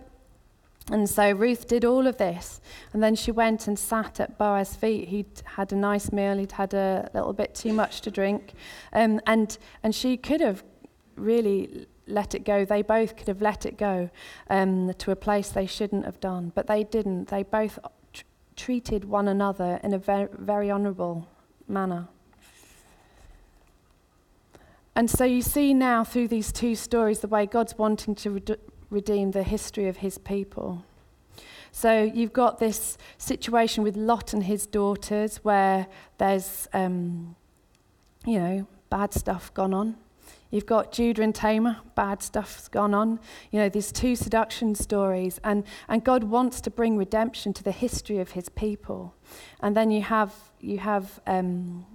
And 0.90 1.08
so 1.08 1.32
Ruth 1.32 1.66
did 1.66 1.86
all 1.86 2.06
of 2.06 2.18
this. 2.18 2.60
And 2.92 3.02
then 3.02 3.14
she 3.14 3.30
went 3.30 3.68
and 3.68 3.78
sat 3.78 4.20
at 4.20 4.36
Boaz's 4.36 4.76
feet. 4.76 5.08
He'd 5.08 5.42
had 5.56 5.72
a 5.72 5.76
nice 5.76 6.12
meal, 6.12 6.36
he'd 6.36 6.52
had 6.52 6.74
a 6.74 7.08
little 7.14 7.32
bit 7.32 7.54
too 7.54 7.72
much 7.72 8.02
to 8.02 8.10
drink. 8.10 8.52
Um, 8.92 9.18
and, 9.26 9.56
and 9.82 9.94
she 9.94 10.18
could 10.18 10.42
have 10.42 10.62
really 11.20 11.86
let 12.06 12.34
it 12.34 12.44
go. 12.44 12.64
They 12.64 12.82
both 12.82 13.16
could 13.16 13.28
have 13.28 13.40
let 13.40 13.64
it 13.66 13.76
go 13.78 14.10
um, 14.48 14.92
to 14.94 15.10
a 15.10 15.16
place 15.16 15.48
they 15.50 15.66
shouldn't 15.66 16.04
have 16.04 16.20
done. 16.20 16.52
But 16.54 16.66
they 16.66 16.84
didn't. 16.84 17.28
They 17.28 17.42
both 17.42 17.78
tr- 18.12 18.24
treated 18.56 19.04
one 19.04 19.28
another 19.28 19.80
in 19.82 19.92
a 19.92 19.98
very, 19.98 20.28
very 20.32 20.70
honourable 20.70 21.28
manner. 21.68 22.08
And 24.96 25.08
so 25.08 25.24
you 25.24 25.40
see 25.40 25.72
now 25.72 26.04
through 26.04 26.28
these 26.28 26.52
two 26.52 26.74
stories 26.74 27.20
the 27.20 27.28
way 27.28 27.46
God's 27.46 27.78
wanting 27.78 28.14
to 28.16 28.42
redeem 28.90 29.30
the 29.30 29.44
history 29.44 29.86
of 29.88 29.98
his 29.98 30.18
people. 30.18 30.84
So 31.72 32.02
you've 32.02 32.32
got 32.32 32.58
this 32.58 32.98
situation 33.16 33.84
with 33.84 33.96
Lot 33.96 34.32
and 34.32 34.44
his 34.44 34.66
daughters 34.66 35.38
where 35.38 35.86
there's, 36.18 36.68
um, 36.72 37.36
you 38.26 38.38
know, 38.38 38.66
bad 38.90 39.14
stuff 39.14 39.54
gone 39.54 39.72
on. 39.72 39.96
You've 40.50 40.66
got 40.66 40.92
Judah 40.92 41.22
and 41.22 41.34
Tamar, 41.34 41.78
bad 41.94 42.22
stuff's 42.22 42.68
gone 42.68 42.92
on. 42.92 43.20
You 43.50 43.60
know, 43.60 43.68
these 43.68 43.92
two 43.92 44.16
seduction 44.16 44.74
stories, 44.74 45.40
and, 45.44 45.64
and 45.88 46.02
God 46.02 46.24
wants 46.24 46.60
to 46.62 46.70
bring 46.70 46.96
redemption 46.96 47.52
to 47.54 47.62
the 47.62 47.72
history 47.72 48.18
of 48.18 48.32
his 48.32 48.48
people. 48.48 49.14
And 49.60 49.76
then 49.76 49.90
you 49.90 50.02
have, 50.02 50.34
you 50.60 50.78
have 50.78 51.20
um, 51.26 51.86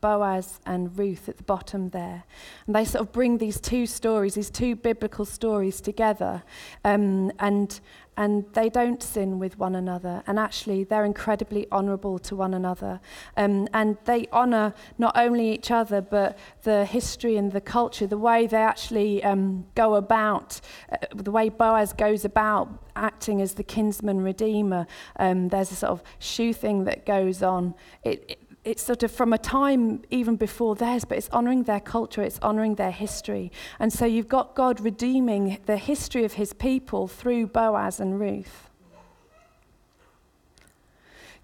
Boaz 0.00 0.60
and 0.66 0.96
Ruth 0.98 1.28
at 1.28 1.36
the 1.36 1.42
bottom 1.42 1.90
there. 1.90 2.24
And 2.66 2.74
they 2.74 2.84
sort 2.84 3.02
of 3.06 3.12
bring 3.12 3.38
these 3.38 3.60
two 3.60 3.86
stories, 3.86 4.34
these 4.34 4.50
two 4.50 4.74
biblical 4.74 5.24
stories 5.24 5.80
together. 5.80 6.42
Um, 6.84 7.30
and, 7.38 7.80
and 8.20 8.44
they 8.52 8.68
don't 8.68 9.02
sin 9.02 9.38
with 9.38 9.58
one 9.58 9.74
another. 9.74 10.22
And 10.26 10.38
actually, 10.38 10.84
they're 10.84 11.06
incredibly 11.06 11.66
honourable 11.72 12.18
to 12.18 12.36
one 12.36 12.52
another. 12.52 13.00
Um, 13.34 13.66
and 13.72 13.96
they 14.04 14.26
honour 14.30 14.74
not 14.98 15.16
only 15.16 15.50
each 15.50 15.70
other, 15.70 16.02
but 16.02 16.36
the 16.64 16.84
history 16.84 17.38
and 17.38 17.50
the 17.50 17.62
culture, 17.62 18.06
the 18.06 18.18
way 18.18 18.46
they 18.46 18.58
actually 18.58 19.24
um, 19.24 19.64
go 19.74 19.94
about, 19.94 20.60
uh, 20.92 20.98
the 21.14 21.30
way 21.30 21.48
Boaz 21.48 21.94
goes 21.94 22.26
about 22.26 22.68
acting 22.94 23.40
as 23.40 23.54
the 23.54 23.62
kinsman 23.62 24.20
redeemer. 24.20 24.86
Um, 25.16 25.48
there's 25.48 25.72
a 25.72 25.76
sort 25.76 25.92
of 25.92 26.02
shoe 26.18 26.52
thing 26.52 26.84
that 26.84 27.06
goes 27.06 27.42
on. 27.42 27.74
It, 28.04 28.22
it, 28.28 28.49
it's 28.64 28.82
sort 28.82 29.02
of 29.02 29.10
from 29.10 29.32
a 29.32 29.38
time 29.38 30.02
even 30.10 30.36
before 30.36 30.74
theirs, 30.74 31.04
but 31.04 31.16
it's 31.16 31.30
honoring 31.30 31.62
their 31.62 31.80
culture, 31.80 32.22
it's 32.22 32.38
honoring 32.40 32.74
their 32.74 32.90
history. 32.90 33.50
And 33.78 33.92
so 33.92 34.04
you've 34.04 34.28
got 34.28 34.54
God 34.54 34.80
redeeming 34.80 35.58
the 35.66 35.78
history 35.78 36.24
of 36.24 36.34
his 36.34 36.52
people 36.52 37.08
through 37.08 37.46
Boaz 37.46 38.00
and 38.00 38.20
Ruth. 38.20 38.68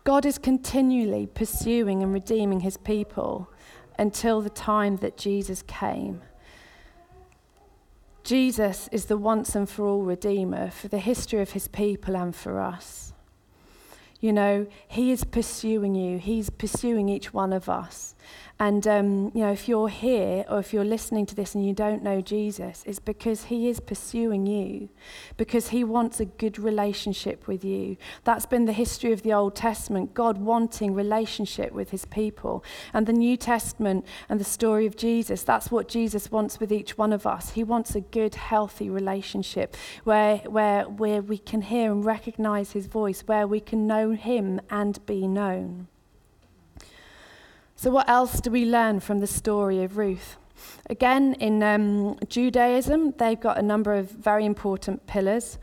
God 0.04 0.24
is 0.24 0.38
continually 0.38 1.26
pursuing 1.26 2.02
and 2.02 2.12
redeeming 2.12 2.60
his 2.60 2.76
people 2.76 3.50
until 3.98 4.40
the 4.40 4.50
time 4.50 4.98
that 4.98 5.16
Jesus 5.16 5.62
came. 5.62 6.20
Jesus 8.22 8.88
is 8.92 9.06
the 9.06 9.16
once 9.16 9.54
and 9.54 9.68
for 9.68 9.86
all 9.86 10.02
Redeemer 10.02 10.70
for 10.70 10.88
the 10.88 10.98
history 10.98 11.40
of 11.40 11.52
his 11.52 11.66
people 11.68 12.16
and 12.16 12.34
for 12.34 12.60
us. 12.60 13.14
You 14.20 14.32
know, 14.32 14.66
He 14.88 15.10
is 15.10 15.24
pursuing 15.24 15.94
you, 15.94 16.18
He's 16.18 16.50
pursuing 16.50 17.08
each 17.08 17.32
one 17.32 17.52
of 17.52 17.68
us. 17.68 18.14
And, 18.58 18.86
um, 18.86 19.32
you 19.34 19.42
know, 19.42 19.52
if 19.52 19.68
you're 19.68 19.90
here 19.90 20.46
or 20.48 20.58
if 20.58 20.72
you're 20.72 20.84
listening 20.84 21.26
to 21.26 21.34
this 21.34 21.54
and 21.54 21.66
you 21.66 21.74
don't 21.74 22.02
know 22.02 22.22
Jesus, 22.22 22.84
it's 22.86 22.98
because 22.98 23.44
he 23.44 23.68
is 23.68 23.80
pursuing 23.80 24.46
you, 24.46 24.88
because 25.36 25.68
he 25.68 25.84
wants 25.84 26.20
a 26.20 26.24
good 26.24 26.58
relationship 26.58 27.46
with 27.46 27.64
you. 27.64 27.98
That's 28.24 28.46
been 28.46 28.64
the 28.64 28.72
history 28.72 29.12
of 29.12 29.22
the 29.22 29.34
Old 29.34 29.54
Testament, 29.54 30.14
God 30.14 30.38
wanting 30.38 30.94
relationship 30.94 31.72
with 31.72 31.90
his 31.90 32.06
people. 32.06 32.64
And 32.94 33.06
the 33.06 33.12
New 33.12 33.36
Testament 33.36 34.06
and 34.28 34.40
the 34.40 34.44
story 34.44 34.86
of 34.86 34.96
Jesus, 34.96 35.42
that's 35.42 35.70
what 35.70 35.86
Jesus 35.86 36.30
wants 36.30 36.58
with 36.58 36.72
each 36.72 36.96
one 36.96 37.12
of 37.12 37.26
us. 37.26 37.50
He 37.50 37.62
wants 37.62 37.94
a 37.94 38.00
good, 38.00 38.36
healthy 38.36 38.88
relationship 38.88 39.76
where, 40.04 40.38
where, 40.38 40.84
where 40.84 41.20
we 41.20 41.36
can 41.36 41.60
hear 41.60 41.92
and 41.92 42.02
recognize 42.02 42.72
his 42.72 42.86
voice, 42.86 43.20
where 43.26 43.46
we 43.46 43.60
can 43.60 43.86
know 43.86 44.12
him 44.12 44.62
and 44.70 45.04
be 45.04 45.28
known. 45.28 45.88
So, 47.78 47.90
what 47.90 48.08
else 48.08 48.40
do 48.40 48.50
we 48.50 48.64
learn 48.64 49.00
from 49.00 49.18
the 49.20 49.26
story 49.26 49.82
of 49.82 49.98
Ruth? 49.98 50.38
Again, 50.88 51.34
in 51.34 51.62
um, 51.62 52.18
Judaism, 52.26 53.12
they've 53.18 53.38
got 53.38 53.58
a 53.58 53.62
number 53.62 53.92
of 53.92 54.10
very 54.10 54.46
important 54.46 55.06
pillars. 55.06 55.58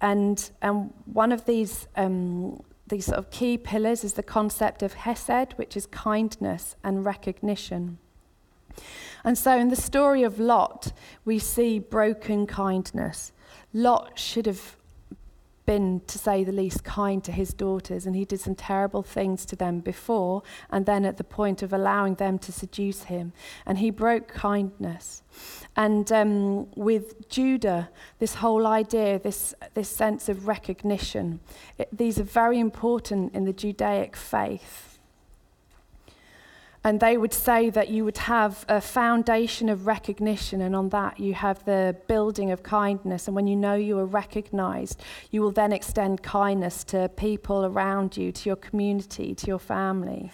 And, 0.00 0.50
and 0.62 0.94
one 1.04 1.30
of 1.30 1.44
these, 1.44 1.86
um, 1.94 2.62
these 2.86 3.04
sort 3.04 3.18
of 3.18 3.30
key 3.30 3.58
pillars 3.58 4.02
is 4.02 4.14
the 4.14 4.22
concept 4.22 4.82
of 4.82 4.94
hesed, 4.94 5.52
which 5.56 5.76
is 5.76 5.84
kindness 5.84 6.74
and 6.82 7.04
recognition. 7.04 7.98
And 9.22 9.36
so 9.36 9.58
in 9.58 9.68
the 9.68 9.76
story 9.76 10.22
of 10.22 10.40
Lot, 10.40 10.92
we 11.26 11.38
see 11.38 11.78
broken 11.78 12.46
kindness. 12.46 13.32
Lot 13.74 14.18
should 14.18 14.46
have 14.46 14.77
been, 15.68 16.00
to 16.06 16.16
say 16.16 16.44
the 16.44 16.50
least, 16.50 16.82
kind 16.82 17.22
to 17.22 17.30
his 17.30 17.52
daughters, 17.52 18.06
and 18.06 18.16
he 18.16 18.24
did 18.24 18.40
some 18.40 18.54
terrible 18.54 19.02
things 19.02 19.44
to 19.44 19.54
them 19.54 19.80
before, 19.80 20.42
and 20.70 20.86
then 20.86 21.04
at 21.04 21.18
the 21.18 21.24
point 21.24 21.62
of 21.62 21.74
allowing 21.74 22.14
them 22.14 22.38
to 22.38 22.50
seduce 22.50 23.02
him. 23.02 23.34
And 23.66 23.76
he 23.76 23.90
broke 23.90 24.28
kindness. 24.28 25.22
And 25.76 26.10
um, 26.10 26.70
with 26.74 27.28
Judah, 27.28 27.90
this 28.18 28.36
whole 28.36 28.66
idea, 28.66 29.18
this, 29.18 29.54
this 29.74 29.90
sense 29.90 30.30
of 30.30 30.48
recognition, 30.48 31.40
it, 31.76 31.90
these 31.92 32.18
are 32.18 32.30
very 32.42 32.58
important 32.58 33.34
in 33.34 33.44
the 33.44 33.52
Judaic 33.52 34.16
faith. 34.16 34.87
And 36.84 37.00
they 37.00 37.18
would 37.18 37.32
say 37.32 37.70
that 37.70 37.88
you 37.88 38.04
would 38.04 38.18
have 38.18 38.64
a 38.68 38.80
foundation 38.80 39.68
of 39.68 39.86
recognition, 39.86 40.60
and 40.60 40.76
on 40.76 40.90
that 40.90 41.18
you 41.18 41.34
have 41.34 41.64
the 41.64 41.96
building 42.06 42.52
of 42.52 42.62
kindness. 42.62 43.26
And 43.26 43.34
when 43.34 43.48
you 43.48 43.56
know 43.56 43.74
you 43.74 43.98
are 43.98 44.06
recognized, 44.06 45.02
you 45.30 45.42
will 45.42 45.50
then 45.50 45.72
extend 45.72 46.22
kindness 46.22 46.84
to 46.84 47.08
people 47.08 47.64
around 47.64 48.16
you, 48.16 48.30
to 48.30 48.48
your 48.48 48.56
community, 48.56 49.34
to 49.34 49.46
your 49.46 49.58
family. 49.58 50.30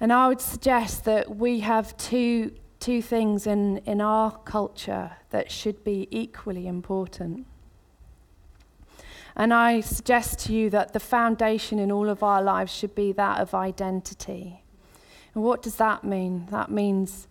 And 0.00 0.12
I 0.12 0.26
would 0.26 0.40
suggest 0.40 1.04
that 1.04 1.36
we 1.36 1.60
have 1.60 1.96
two, 1.96 2.50
two 2.80 3.00
things 3.00 3.46
in, 3.46 3.78
in 3.78 4.00
our 4.00 4.32
culture 4.32 5.12
that 5.30 5.52
should 5.52 5.84
be 5.84 6.08
equally 6.10 6.66
important. 6.66 7.46
And 9.36 9.54
I 9.54 9.80
suggest 9.80 10.40
to 10.40 10.52
you 10.52 10.70
that 10.70 10.92
the 10.92 11.00
foundation 11.00 11.78
in 11.78 11.92
all 11.92 12.08
of 12.08 12.24
our 12.24 12.42
lives 12.42 12.74
should 12.74 12.96
be 12.96 13.12
that 13.12 13.38
of 13.38 13.54
identity. 13.54 14.61
And 15.34 15.42
what 15.42 15.62
does 15.62 15.76
that 15.76 16.04
mean? 16.04 16.46
That 16.50 16.70
means 16.70 17.26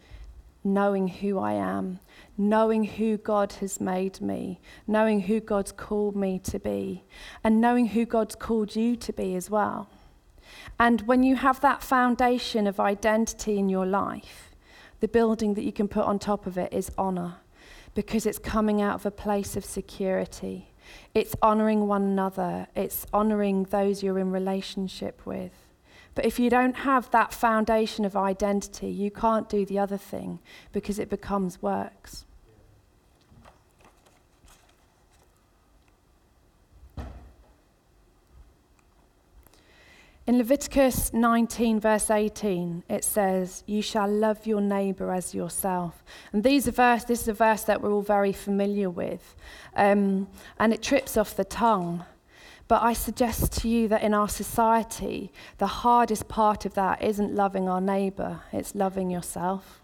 knowing 0.63 1.07
who 1.07 1.39
I 1.39 1.53
am, 1.53 1.99
knowing 2.37 2.83
who 2.83 3.17
God 3.17 3.53
has 3.53 3.81
made 3.81 4.21
me, 4.21 4.59
knowing 4.87 5.21
who 5.21 5.39
God's 5.39 5.71
called 5.71 6.15
me 6.15 6.39
to 6.39 6.59
be, 6.59 7.03
and 7.43 7.59
knowing 7.59 7.87
who 7.87 8.05
God's 8.05 8.35
called 8.35 8.75
you 8.75 8.95
to 8.95 9.13
be 9.13 9.35
as 9.35 9.49
well. 9.49 9.89
And 10.79 11.01
when 11.01 11.23
you 11.23 11.35
have 11.37 11.61
that 11.61 11.83
foundation 11.83 12.67
of 12.67 12.79
identity 12.79 13.57
in 13.57 13.69
your 13.69 13.85
life, 13.85 14.51
the 14.99 15.07
building 15.07 15.55
that 15.55 15.63
you 15.63 15.71
can 15.71 15.87
put 15.87 16.05
on 16.05 16.19
top 16.19 16.45
of 16.45 16.57
it 16.57 16.71
is 16.71 16.91
honor 16.97 17.35
because 17.93 18.25
it's 18.25 18.39
coming 18.39 18.81
out 18.81 18.95
of 18.95 19.05
a 19.05 19.11
place 19.11 19.55
of 19.55 19.65
security. 19.65 20.71
It's 21.13 21.35
honoring 21.41 21.87
one 21.87 22.03
another, 22.03 22.67
it's 22.75 23.05
honoring 23.11 23.63
those 23.65 24.03
you're 24.03 24.19
in 24.19 24.31
relationship 24.31 25.25
with. 25.25 25.51
But 26.13 26.25
if 26.25 26.39
you 26.39 26.49
don't 26.49 26.77
have 26.77 27.09
that 27.11 27.33
foundation 27.33 28.03
of 28.03 28.17
identity, 28.17 28.89
you 28.89 29.11
can't 29.11 29.47
do 29.47 29.65
the 29.65 29.79
other 29.79 29.97
thing 29.97 30.39
because 30.73 30.99
it 30.99 31.09
becomes 31.09 31.61
works. 31.61 32.25
In 40.27 40.37
Leviticus 40.37 41.11
19, 41.13 41.79
verse 41.79 42.11
18, 42.11 42.83
it 42.87 43.03
says, 43.03 43.63
You 43.65 43.81
shall 43.81 44.07
love 44.07 44.45
your 44.45 44.61
neighbour 44.61 45.11
as 45.11 45.33
yourself. 45.33 46.03
And 46.31 46.43
these 46.43 46.67
are 46.67 46.71
verse, 46.71 47.03
this 47.03 47.23
is 47.23 47.27
a 47.27 47.33
verse 47.33 47.63
that 47.63 47.81
we're 47.81 47.91
all 47.91 48.03
very 48.03 48.31
familiar 48.31 48.89
with. 48.89 49.35
Um, 49.75 50.27
and 50.59 50.73
it 50.73 50.83
trips 50.83 51.17
off 51.17 51.35
the 51.35 51.43
tongue. 51.43 52.05
But 52.71 52.83
I 52.83 52.93
suggest 52.93 53.51
to 53.59 53.67
you 53.67 53.89
that 53.89 54.01
in 54.01 54.13
our 54.13 54.29
society, 54.29 55.33
the 55.57 55.67
hardest 55.67 56.29
part 56.29 56.65
of 56.65 56.73
that 56.75 57.01
isn't 57.03 57.35
loving 57.35 57.67
our 57.67 57.81
neighbor, 57.81 58.43
it's 58.53 58.73
loving 58.73 59.09
yourself. 59.09 59.80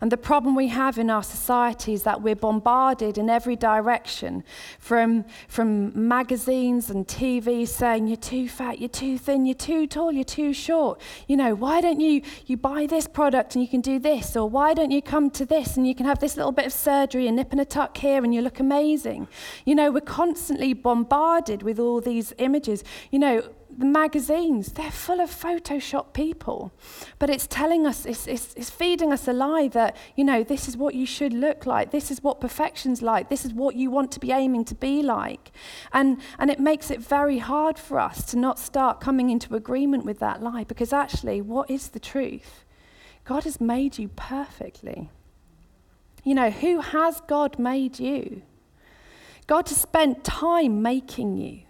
And 0.00 0.12
the 0.12 0.16
problem 0.16 0.54
we 0.54 0.68
have 0.68 0.98
in 0.98 1.10
our 1.10 1.22
society 1.22 1.92
is 1.92 2.04
that 2.04 2.22
we're 2.22 2.36
bombarded 2.36 3.18
in 3.18 3.28
every 3.28 3.56
direction 3.56 4.44
from, 4.78 5.24
from 5.48 6.08
magazines 6.08 6.90
and 6.90 7.06
TV 7.06 7.66
saying 7.66 8.06
you're 8.06 8.16
too 8.16 8.48
fat, 8.48 8.78
you're 8.78 8.88
too 8.88 9.18
thin, 9.18 9.44
you're 9.44 9.54
too 9.54 9.86
tall, 9.86 10.12
you're 10.12 10.24
too 10.24 10.52
short. 10.52 11.00
You 11.26 11.36
know, 11.36 11.54
why 11.54 11.80
don't 11.80 12.00
you, 12.00 12.22
you 12.46 12.56
buy 12.56 12.86
this 12.86 13.06
product 13.06 13.54
and 13.54 13.62
you 13.62 13.68
can 13.68 13.80
do 13.80 13.98
this? 13.98 14.36
Or 14.36 14.48
why 14.48 14.74
don't 14.74 14.90
you 14.90 15.02
come 15.02 15.30
to 15.30 15.44
this 15.44 15.76
and 15.76 15.86
you 15.86 15.94
can 15.94 16.06
have 16.06 16.20
this 16.20 16.36
little 16.36 16.52
bit 16.52 16.66
of 16.66 16.72
surgery, 16.72 17.26
a 17.26 17.32
nip 17.32 17.50
and 17.50 17.60
a 17.60 17.64
tuck 17.64 17.96
here 17.96 18.22
and 18.22 18.34
you 18.34 18.40
look 18.40 18.60
amazing? 18.60 19.28
You 19.64 19.74
know, 19.74 19.90
we're 19.90 20.00
constantly 20.00 20.72
bombarded 20.74 21.62
with 21.62 21.78
all 21.78 22.00
these 22.00 22.32
images. 22.38 22.84
You 23.10 23.18
know, 23.18 23.42
the 23.78 23.86
magazines, 23.86 24.72
they're 24.72 24.90
full 24.90 25.20
of 25.20 25.30
Photoshop 25.30 26.12
people. 26.12 26.72
But 27.20 27.30
it's 27.30 27.46
telling 27.46 27.86
us, 27.86 28.04
it's, 28.06 28.26
it's, 28.26 28.52
it's 28.54 28.70
feeding 28.70 29.12
us 29.12 29.28
a 29.28 29.32
lie 29.32 29.68
that, 29.68 29.96
you 30.16 30.24
know, 30.24 30.42
this 30.42 30.66
is 30.66 30.76
what 30.76 30.94
you 30.94 31.06
should 31.06 31.32
look 31.32 31.64
like. 31.64 31.92
This 31.92 32.10
is 32.10 32.20
what 32.20 32.40
perfection's 32.40 33.02
like. 33.02 33.28
This 33.28 33.44
is 33.44 33.54
what 33.54 33.76
you 33.76 33.88
want 33.88 34.10
to 34.12 34.20
be 34.20 34.32
aiming 34.32 34.64
to 34.64 34.74
be 34.74 35.00
like. 35.00 35.52
And, 35.92 36.20
and 36.40 36.50
it 36.50 36.58
makes 36.58 36.90
it 36.90 37.00
very 37.00 37.38
hard 37.38 37.78
for 37.78 38.00
us 38.00 38.24
to 38.32 38.36
not 38.36 38.58
start 38.58 39.00
coming 39.00 39.30
into 39.30 39.54
agreement 39.54 40.04
with 40.04 40.18
that 40.18 40.42
lie 40.42 40.64
because 40.64 40.92
actually, 40.92 41.40
what 41.40 41.70
is 41.70 41.90
the 41.90 42.00
truth? 42.00 42.64
God 43.24 43.44
has 43.44 43.60
made 43.60 43.96
you 43.96 44.08
perfectly. 44.08 45.08
You 46.24 46.34
know, 46.34 46.50
who 46.50 46.80
has 46.80 47.20
God 47.28 47.60
made 47.60 48.00
you? 48.00 48.42
God 49.46 49.68
has 49.68 49.78
spent 49.78 50.24
time 50.24 50.82
making 50.82 51.36
you. 51.36 51.60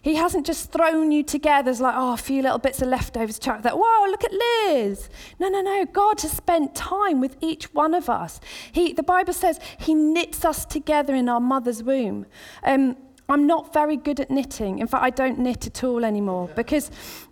He 0.00 0.14
hasn't 0.16 0.46
just 0.46 0.70
thrown 0.70 1.10
you 1.10 1.22
together 1.22 1.70
as 1.70 1.80
like, 1.80 1.94
oh, 1.96 2.12
a 2.12 2.16
few 2.16 2.42
little 2.42 2.58
bits 2.58 2.82
of 2.82 2.88
leftovers, 2.88 3.38
chuck 3.38 3.62
that. 3.62 3.76
Whoa, 3.76 4.10
look 4.10 4.24
at 4.24 4.32
Liz. 4.32 5.08
No, 5.38 5.48
no, 5.48 5.60
no. 5.60 5.84
God 5.86 6.20
has 6.20 6.32
spent 6.32 6.74
time 6.74 7.20
with 7.20 7.36
each 7.40 7.72
one 7.74 7.94
of 7.94 8.08
us. 8.08 8.40
He, 8.72 8.92
the 8.92 9.02
Bible 9.02 9.32
says 9.32 9.60
he 9.78 9.94
knits 9.94 10.44
us 10.44 10.64
together 10.64 11.14
in 11.14 11.28
our 11.28 11.40
mother's 11.40 11.82
womb. 11.82 12.26
Um, 12.62 12.96
I'm 13.28 13.46
not 13.46 13.72
very 13.72 13.96
good 13.96 14.20
at 14.20 14.30
knitting. 14.30 14.80
In 14.80 14.86
fact, 14.86 15.02
I 15.02 15.10
don't 15.10 15.38
knit 15.38 15.66
at 15.66 15.82
all 15.82 16.04
anymore 16.04 16.50
because 16.54 16.90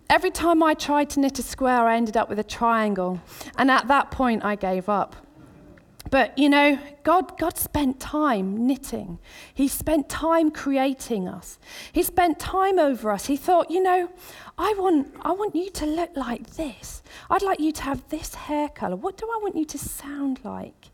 every 0.09 0.31
time 0.31 0.63
I 0.63 0.73
tried 0.73 1.11
to 1.11 1.19
knit 1.19 1.37
a 1.37 1.43
square, 1.43 1.85
I 1.85 1.95
ended 1.95 2.17
up 2.17 2.29
with 2.29 2.39
a 2.39 2.43
triangle. 2.43 3.21
And 3.57 3.69
at 3.69 3.87
that 3.87 4.09
point, 4.09 4.43
I 4.43 4.55
gave 4.55 4.89
up. 4.89 5.15
But 6.09 6.37
you 6.37 6.49
know, 6.49 6.77
God, 7.03 7.37
God 7.37 7.57
spent 7.57 7.99
time 7.99 8.67
knitting. 8.67 9.19
He 9.53 9.67
spent 9.67 10.09
time 10.09 10.51
creating 10.51 11.27
us. 11.27 11.57
He 11.91 12.03
spent 12.03 12.39
time 12.39 12.77
over 12.77 13.11
us. 13.11 13.25
He 13.25 13.37
thought, 13.37 13.71
you 13.71 13.81
know, 13.81 14.09
I 14.57 14.73
want, 14.77 15.13
I 15.21 15.31
want 15.31 15.55
you 15.55 15.69
to 15.71 15.85
look 15.85 16.15
like 16.15 16.51
this. 16.51 17.01
I'd 17.29 17.41
like 17.41 17.59
you 17.59 17.71
to 17.71 17.83
have 17.83 18.07
this 18.09 18.35
hair 18.35 18.69
color. 18.69 18.95
What 18.95 19.17
do 19.17 19.25
I 19.25 19.39
want 19.41 19.55
you 19.55 19.65
to 19.65 19.77
sound 19.77 20.39
like? 20.43 20.89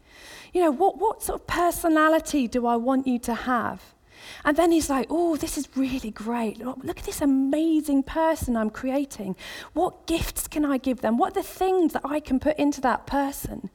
You 0.53 0.61
know, 0.61 0.71
what, 0.71 0.97
what 0.97 1.21
sort 1.21 1.41
of 1.41 1.47
personality 1.47 2.47
do 2.47 2.65
I 2.65 2.75
want 2.75 3.05
you 3.05 3.19
to 3.19 3.33
have? 3.33 3.93
And 4.43 4.57
then 4.57 4.71
he's 4.71 4.89
like, 4.89 5.07
oh, 5.09 5.37
this 5.37 5.57
is 5.57 5.67
really 5.75 6.11
great. 6.11 6.59
Look 6.59 6.99
at 6.99 7.05
this 7.05 7.21
amazing 7.21 8.03
person 8.03 8.55
I'm 8.55 8.69
creating. 8.69 9.35
What 9.73 10.07
gifts 10.07 10.47
can 10.47 10.65
I 10.65 10.77
give 10.77 11.01
them? 11.01 11.17
What 11.17 11.31
are 11.31 11.41
the 11.41 11.47
things 11.47 11.93
that 11.93 12.01
I 12.03 12.19
can 12.19 12.39
put 12.39 12.57
into 12.57 12.81
that 12.81 13.07
person? 13.07 13.69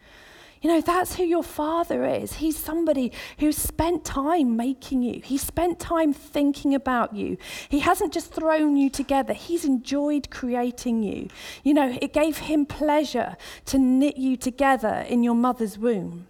You 0.65 0.71
know, 0.71 0.81
that's 0.81 1.17
who 1.17 1.25
your 1.25 1.43
father 1.43 2.07
is. 2.07 2.37
He's 2.37 2.57
somebody 2.57 3.13
who 3.39 3.53
spent 3.53 4.03
time 4.03 4.57
making 4.57 5.03
you, 5.03 5.21
he 5.23 5.37
spent 5.37 5.79
time 5.79 6.15
thinking 6.15 6.75
about 6.75 7.15
you. 7.15 7.37
He 7.69 7.81
hasn't 7.81 8.15
just 8.15 8.33
thrown 8.33 8.75
you 8.75 8.89
together, 8.89 9.35
he's 9.35 9.67
enjoyed 9.67 10.31
creating 10.31 11.03
you. 11.03 11.29
You 11.65 11.75
know, 11.75 11.99
it 12.01 12.15
gave 12.15 12.39
him 12.39 12.65
pleasure 12.65 13.37
to 13.67 13.79
knit 13.79 14.17
you 14.17 14.39
together 14.39 15.05
in 15.07 15.23
your 15.23 15.35
mother's 15.35 15.77
womb. 15.77 16.29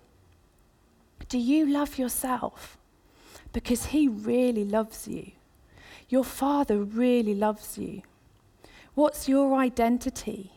Do 1.28 1.38
you 1.38 1.64
love 1.64 1.96
yourself? 1.96 2.76
Because 3.52 3.86
he 3.86 4.08
really 4.08 4.64
loves 4.64 5.06
you. 5.06 5.30
Your 6.08 6.24
father 6.24 6.82
really 6.82 7.36
loves 7.36 7.78
you. 7.78 8.02
What's 8.96 9.28
your 9.28 9.54
identity? 9.54 10.53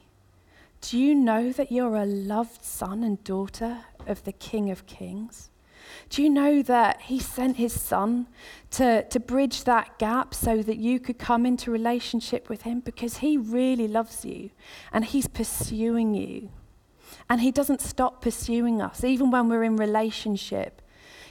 Do 0.82 0.98
you 0.98 1.16
know 1.16 1.52
that 1.52 1.72
you're 1.72 1.96
a 1.96 2.06
loved 2.06 2.64
son 2.64 3.04
and 3.04 3.24
daughter 3.24 3.80
of 4.06 4.24
the 4.24 4.32
King 4.32 4.70
of 4.70 4.86
Kings? 4.86 5.50
Do 6.10 6.22
you 6.22 6.30
know 6.30 6.62
that 6.64 7.02
He 7.04 7.20
sent 7.20 7.58
His 7.58 7.80
Son 7.80 8.28
to, 8.72 9.04
to 9.04 9.20
bridge 9.20 9.64
that 9.64 9.98
gap 10.00 10.34
so 10.34 10.62
that 10.62 10.78
you 10.78 11.00
could 11.00 11.18
come 11.18 11.46
into 11.46 11.72
relationship 11.72 12.50
with 12.50 12.64
Him? 12.64 12.80
Because 12.80 13.18
He 13.18 13.38
really 13.38 13.88
loves 13.88 14.24
you 14.24 14.52
and 14.92 15.06
He's 15.06 15.28
pursuing 15.28 16.14
you. 16.14 16.50
And 17.30 17.42
He 17.42 17.52
doesn't 17.52 17.82
stop 17.82 18.22
pursuing 18.22 18.82
us, 18.82 19.04
even 19.04 19.32
when 19.32 19.50
we're 19.50 19.64
in 19.64 19.76
relationship. 19.76 20.82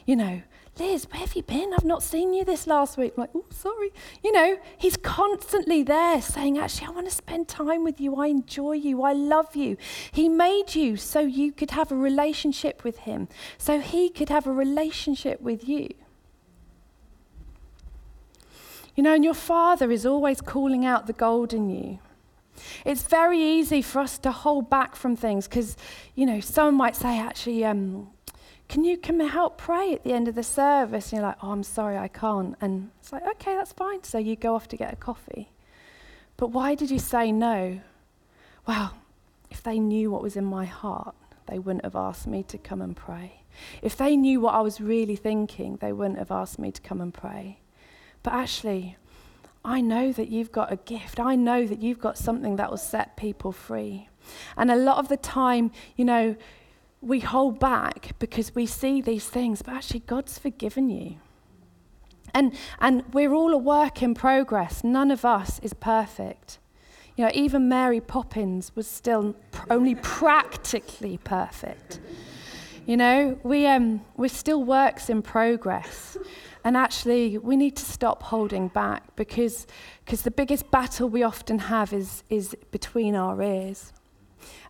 You 0.04 0.16
know, 0.16 0.42
Liz, 0.78 1.06
where 1.10 1.20
have 1.20 1.34
you 1.34 1.42
been? 1.42 1.72
I've 1.72 1.86
not 1.86 2.02
seen 2.02 2.34
you 2.34 2.44
this 2.44 2.66
last 2.66 2.98
week. 2.98 3.14
I'm 3.16 3.22
like, 3.22 3.30
oh, 3.34 3.46
sorry. 3.50 3.92
You 4.22 4.30
know, 4.30 4.58
he's 4.76 4.96
constantly 4.98 5.82
there 5.82 6.20
saying, 6.20 6.58
actually, 6.58 6.88
I 6.88 6.90
want 6.90 7.08
to 7.08 7.14
spend 7.14 7.48
time 7.48 7.82
with 7.82 7.98
you. 7.98 8.16
I 8.16 8.26
enjoy 8.26 8.72
you. 8.72 9.02
I 9.02 9.14
love 9.14 9.56
you. 9.56 9.78
He 10.12 10.28
made 10.28 10.74
you 10.74 10.98
so 10.98 11.20
you 11.20 11.50
could 11.50 11.70
have 11.70 11.90
a 11.90 11.96
relationship 11.96 12.84
with 12.84 12.98
him, 12.98 13.28
so 13.56 13.80
he 13.80 14.10
could 14.10 14.28
have 14.28 14.46
a 14.46 14.52
relationship 14.52 15.40
with 15.40 15.66
you. 15.66 15.94
You 18.94 19.02
know, 19.02 19.14
and 19.14 19.24
your 19.24 19.34
father 19.34 19.90
is 19.90 20.04
always 20.04 20.42
calling 20.42 20.84
out 20.84 21.06
the 21.06 21.12
gold 21.14 21.54
in 21.54 21.70
you. 21.70 22.00
It's 22.84 23.02
very 23.02 23.40
easy 23.40 23.82
for 23.82 24.00
us 24.00 24.18
to 24.18 24.30
hold 24.30 24.68
back 24.68 24.94
from 24.96 25.16
things 25.16 25.48
because, 25.48 25.76
you 26.14 26.26
know, 26.26 26.40
someone 26.40 26.74
might 26.74 26.96
say, 26.96 27.18
actually, 27.18 27.64
um, 27.64 28.08
can 28.68 28.84
you 28.84 28.96
come 28.96 29.20
help 29.20 29.58
pray 29.58 29.94
at 29.94 30.02
the 30.04 30.12
end 30.12 30.28
of 30.28 30.34
the 30.34 30.42
service? 30.42 31.12
And 31.12 31.18
you're 31.18 31.28
like, 31.28 31.38
oh, 31.42 31.52
I'm 31.52 31.62
sorry, 31.62 31.96
I 31.96 32.08
can't. 32.08 32.56
And 32.60 32.90
it's 33.00 33.12
like, 33.12 33.26
okay, 33.26 33.54
that's 33.54 33.72
fine. 33.72 34.02
So 34.02 34.18
you 34.18 34.36
go 34.36 34.54
off 34.54 34.68
to 34.68 34.76
get 34.76 34.92
a 34.92 34.96
coffee. 34.96 35.50
But 36.36 36.48
why 36.48 36.74
did 36.74 36.90
you 36.90 36.98
say 36.98 37.32
no? 37.32 37.80
Well, 38.66 38.94
if 39.50 39.62
they 39.62 39.78
knew 39.78 40.10
what 40.10 40.22
was 40.22 40.36
in 40.36 40.44
my 40.44 40.64
heart, 40.64 41.14
they 41.46 41.58
wouldn't 41.58 41.84
have 41.84 41.96
asked 41.96 42.26
me 42.26 42.42
to 42.44 42.58
come 42.58 42.82
and 42.82 42.96
pray. 42.96 43.42
If 43.80 43.96
they 43.96 44.16
knew 44.16 44.40
what 44.40 44.54
I 44.54 44.60
was 44.60 44.80
really 44.80 45.16
thinking, 45.16 45.76
they 45.76 45.92
wouldn't 45.92 46.18
have 46.18 46.30
asked 46.30 46.58
me 46.58 46.72
to 46.72 46.82
come 46.82 47.00
and 47.00 47.14
pray. 47.14 47.60
But 48.22 48.34
actually, 48.34 48.96
I 49.64 49.80
know 49.80 50.12
that 50.12 50.28
you've 50.28 50.52
got 50.52 50.72
a 50.72 50.76
gift. 50.76 51.20
I 51.20 51.36
know 51.36 51.66
that 51.66 51.80
you've 51.80 52.00
got 52.00 52.18
something 52.18 52.56
that 52.56 52.70
will 52.70 52.76
set 52.76 53.16
people 53.16 53.52
free. 53.52 54.08
And 54.56 54.70
a 54.70 54.76
lot 54.76 54.98
of 54.98 55.08
the 55.08 55.16
time, 55.16 55.70
you 55.96 56.04
know, 56.04 56.36
we 57.00 57.20
hold 57.20 57.58
back 57.58 58.12
because 58.18 58.54
we 58.54 58.66
see 58.66 59.00
these 59.00 59.28
things, 59.28 59.62
but 59.62 59.74
actually, 59.74 60.00
God's 60.00 60.38
forgiven 60.38 60.88
you. 60.88 61.16
And, 62.34 62.54
and 62.80 63.04
we're 63.12 63.32
all 63.32 63.52
a 63.52 63.58
work 63.58 64.02
in 64.02 64.14
progress. 64.14 64.84
None 64.84 65.10
of 65.10 65.24
us 65.24 65.58
is 65.62 65.72
perfect. 65.72 66.58
You 67.16 67.24
know, 67.24 67.30
even 67.34 67.68
Mary 67.68 68.00
Poppins 68.00 68.72
was 68.74 68.86
still 68.86 69.36
only 69.70 69.94
practically 69.94 71.18
perfect. 71.18 72.00
You 72.84 72.96
know, 72.96 73.38
we, 73.42 73.66
um, 73.66 74.02
we're 74.16 74.28
still 74.28 74.62
works 74.62 75.08
in 75.08 75.22
progress. 75.22 76.18
And 76.62 76.76
actually, 76.76 77.38
we 77.38 77.56
need 77.56 77.76
to 77.76 77.84
stop 77.84 78.22
holding 78.24 78.68
back 78.68 79.14
because 79.16 79.66
because 80.04 80.22
the 80.22 80.30
biggest 80.30 80.70
battle 80.70 81.08
we 81.08 81.22
often 81.22 81.58
have 81.58 81.92
is, 81.92 82.22
is 82.28 82.56
between 82.70 83.16
our 83.16 83.42
ears. 83.42 83.92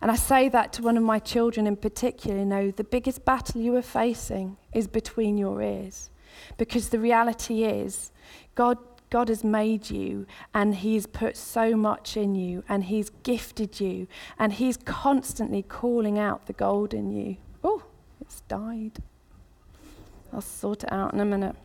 And 0.01 0.11
I 0.11 0.15
say 0.15 0.49
that 0.49 0.73
to 0.73 0.81
one 0.81 0.97
of 0.97 1.03
my 1.03 1.19
children 1.19 1.67
in 1.67 1.75
particular, 1.75 2.39
you 2.39 2.45
know, 2.45 2.71
the 2.71 2.83
biggest 2.83 3.25
battle 3.25 3.61
you 3.61 3.75
are 3.75 3.81
facing 3.81 4.57
is 4.73 4.87
between 4.87 5.37
your 5.37 5.61
ears. 5.61 6.09
Because 6.57 6.89
the 6.89 6.99
reality 6.99 7.63
is, 7.63 8.11
God, 8.55 8.77
God 9.09 9.29
has 9.29 9.43
made 9.43 9.89
you 9.89 10.27
and 10.53 10.75
He's 10.75 11.07
put 11.07 11.37
so 11.37 11.75
much 11.75 12.17
in 12.17 12.35
you 12.35 12.63
and 12.67 12.85
He's 12.85 13.09
gifted 13.23 13.79
you 13.79 14.07
and 14.37 14.53
He's 14.53 14.77
constantly 14.77 15.63
calling 15.63 16.19
out 16.19 16.45
the 16.47 16.53
gold 16.53 16.93
in 16.93 17.11
you. 17.11 17.37
Oh, 17.63 17.83
it's 18.21 18.41
died. 18.41 19.01
I'll 20.33 20.41
sort 20.41 20.83
it 20.83 20.91
out 20.91 21.13
in 21.13 21.19
a 21.19 21.25
minute. 21.25 21.55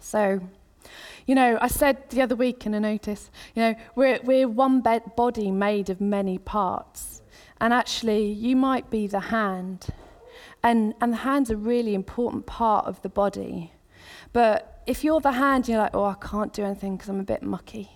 So, 0.00 0.40
you 1.26 1.34
know, 1.34 1.58
I 1.60 1.68
said 1.68 2.10
the 2.10 2.22
other 2.22 2.36
week 2.36 2.66
in 2.66 2.74
a 2.74 2.80
notice, 2.80 3.30
you 3.54 3.62
know, 3.62 3.74
we're, 3.94 4.20
we're 4.22 4.48
one 4.48 4.80
body 4.80 5.50
made 5.50 5.90
of 5.90 6.00
many 6.00 6.38
parts. 6.38 7.22
And 7.60 7.72
actually, 7.72 8.26
you 8.26 8.56
might 8.56 8.90
be 8.90 9.06
the 9.06 9.20
hand. 9.20 9.86
And, 10.62 10.94
and 11.00 11.12
the 11.12 11.18
hand's 11.18 11.50
a 11.50 11.56
really 11.56 11.94
important 11.94 12.46
part 12.46 12.86
of 12.86 13.00
the 13.02 13.08
body. 13.08 13.72
But 14.32 14.82
if 14.86 15.04
you're 15.04 15.20
the 15.20 15.32
hand, 15.32 15.68
you're 15.68 15.78
like, 15.78 15.94
oh, 15.94 16.04
I 16.04 16.14
can't 16.14 16.52
do 16.52 16.64
anything 16.64 16.96
because 16.96 17.08
I'm 17.08 17.20
a 17.20 17.24
bit 17.24 17.42
mucky. 17.42 17.90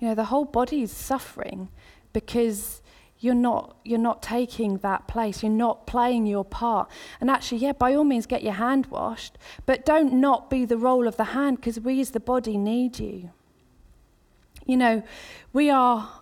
You 0.00 0.08
know, 0.08 0.14
the 0.14 0.24
whole 0.24 0.44
body 0.44 0.82
is 0.82 0.92
suffering 0.92 1.68
because 2.12 2.82
you're 3.24 3.34
not 3.34 3.76
you're 3.84 3.98
not 3.98 4.22
taking 4.22 4.76
that 4.78 5.08
place 5.08 5.42
you're 5.42 5.50
not 5.50 5.86
playing 5.86 6.26
your 6.26 6.44
part 6.44 6.90
and 7.20 7.30
actually 7.30 7.58
yeah 7.58 7.72
by 7.72 7.94
all 7.94 8.04
means 8.04 8.26
get 8.26 8.42
your 8.42 8.52
hand 8.52 8.86
washed 8.86 9.38
but 9.64 9.84
don't 9.86 10.12
not 10.12 10.50
be 10.50 10.64
the 10.64 10.76
role 10.76 11.08
of 11.08 11.16
the 11.16 11.24
hand 11.24 11.56
because 11.56 11.80
we 11.80 12.00
as 12.00 12.10
the 12.10 12.20
body 12.20 12.58
need 12.58 12.98
you 12.98 13.30
you 14.66 14.76
know 14.76 15.02
we 15.52 15.70
are 15.70 16.20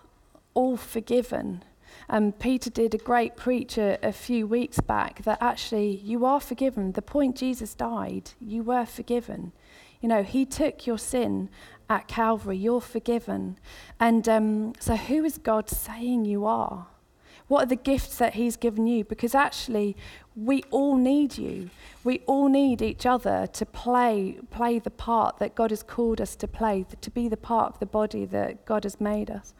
all 0.53 0.77
forgiven 0.77 1.63
and 2.09 2.37
Peter 2.37 2.69
did 2.69 2.93
a 2.93 2.97
great 2.97 3.35
preach 3.35 3.77
a, 3.77 3.97
a 4.03 4.11
few 4.11 4.45
weeks 4.45 4.79
back 4.79 5.23
that 5.23 5.37
actually 5.41 5.95
you 6.03 6.25
are 6.25 6.39
forgiven. 6.39 6.91
The 6.91 7.01
point 7.01 7.37
Jesus 7.37 7.73
died, 7.73 8.31
you 8.39 8.61
were 8.61 8.85
forgiven. 8.85 9.53
You 10.01 10.09
know, 10.09 10.21
he 10.21 10.45
took 10.45 10.85
your 10.85 10.97
sin 10.97 11.49
at 11.89 12.07
Calvary. 12.07 12.57
You're 12.57 12.81
forgiven. 12.81 13.57
And 13.99 14.27
um, 14.27 14.73
so, 14.79 14.95
who 14.95 15.23
is 15.23 15.37
God 15.37 15.69
saying 15.69 16.25
you 16.25 16.45
are? 16.45 16.87
What 17.47 17.63
are 17.63 17.67
the 17.67 17.75
gifts 17.75 18.17
that 18.17 18.35
He's 18.35 18.55
given 18.55 18.87
you? 18.87 19.03
Because 19.03 19.35
actually, 19.35 19.95
we 20.35 20.63
all 20.71 20.97
need 20.97 21.37
you. 21.37 21.69
We 22.03 22.19
all 22.25 22.49
need 22.49 22.81
each 22.81 23.05
other 23.05 23.47
to 23.53 23.65
play, 23.65 24.39
play 24.49 24.79
the 24.79 24.89
part 24.89 25.37
that 25.39 25.55
God 25.55 25.69
has 25.69 25.83
called 25.83 26.19
us 26.19 26.35
to 26.37 26.47
play, 26.47 26.85
to 27.01 27.11
be 27.11 27.27
the 27.27 27.37
part 27.37 27.73
of 27.73 27.79
the 27.79 27.85
body 27.85 28.25
that 28.25 28.65
God 28.65 28.83
has 28.83 28.99
made 28.99 29.29
us. 29.29 29.53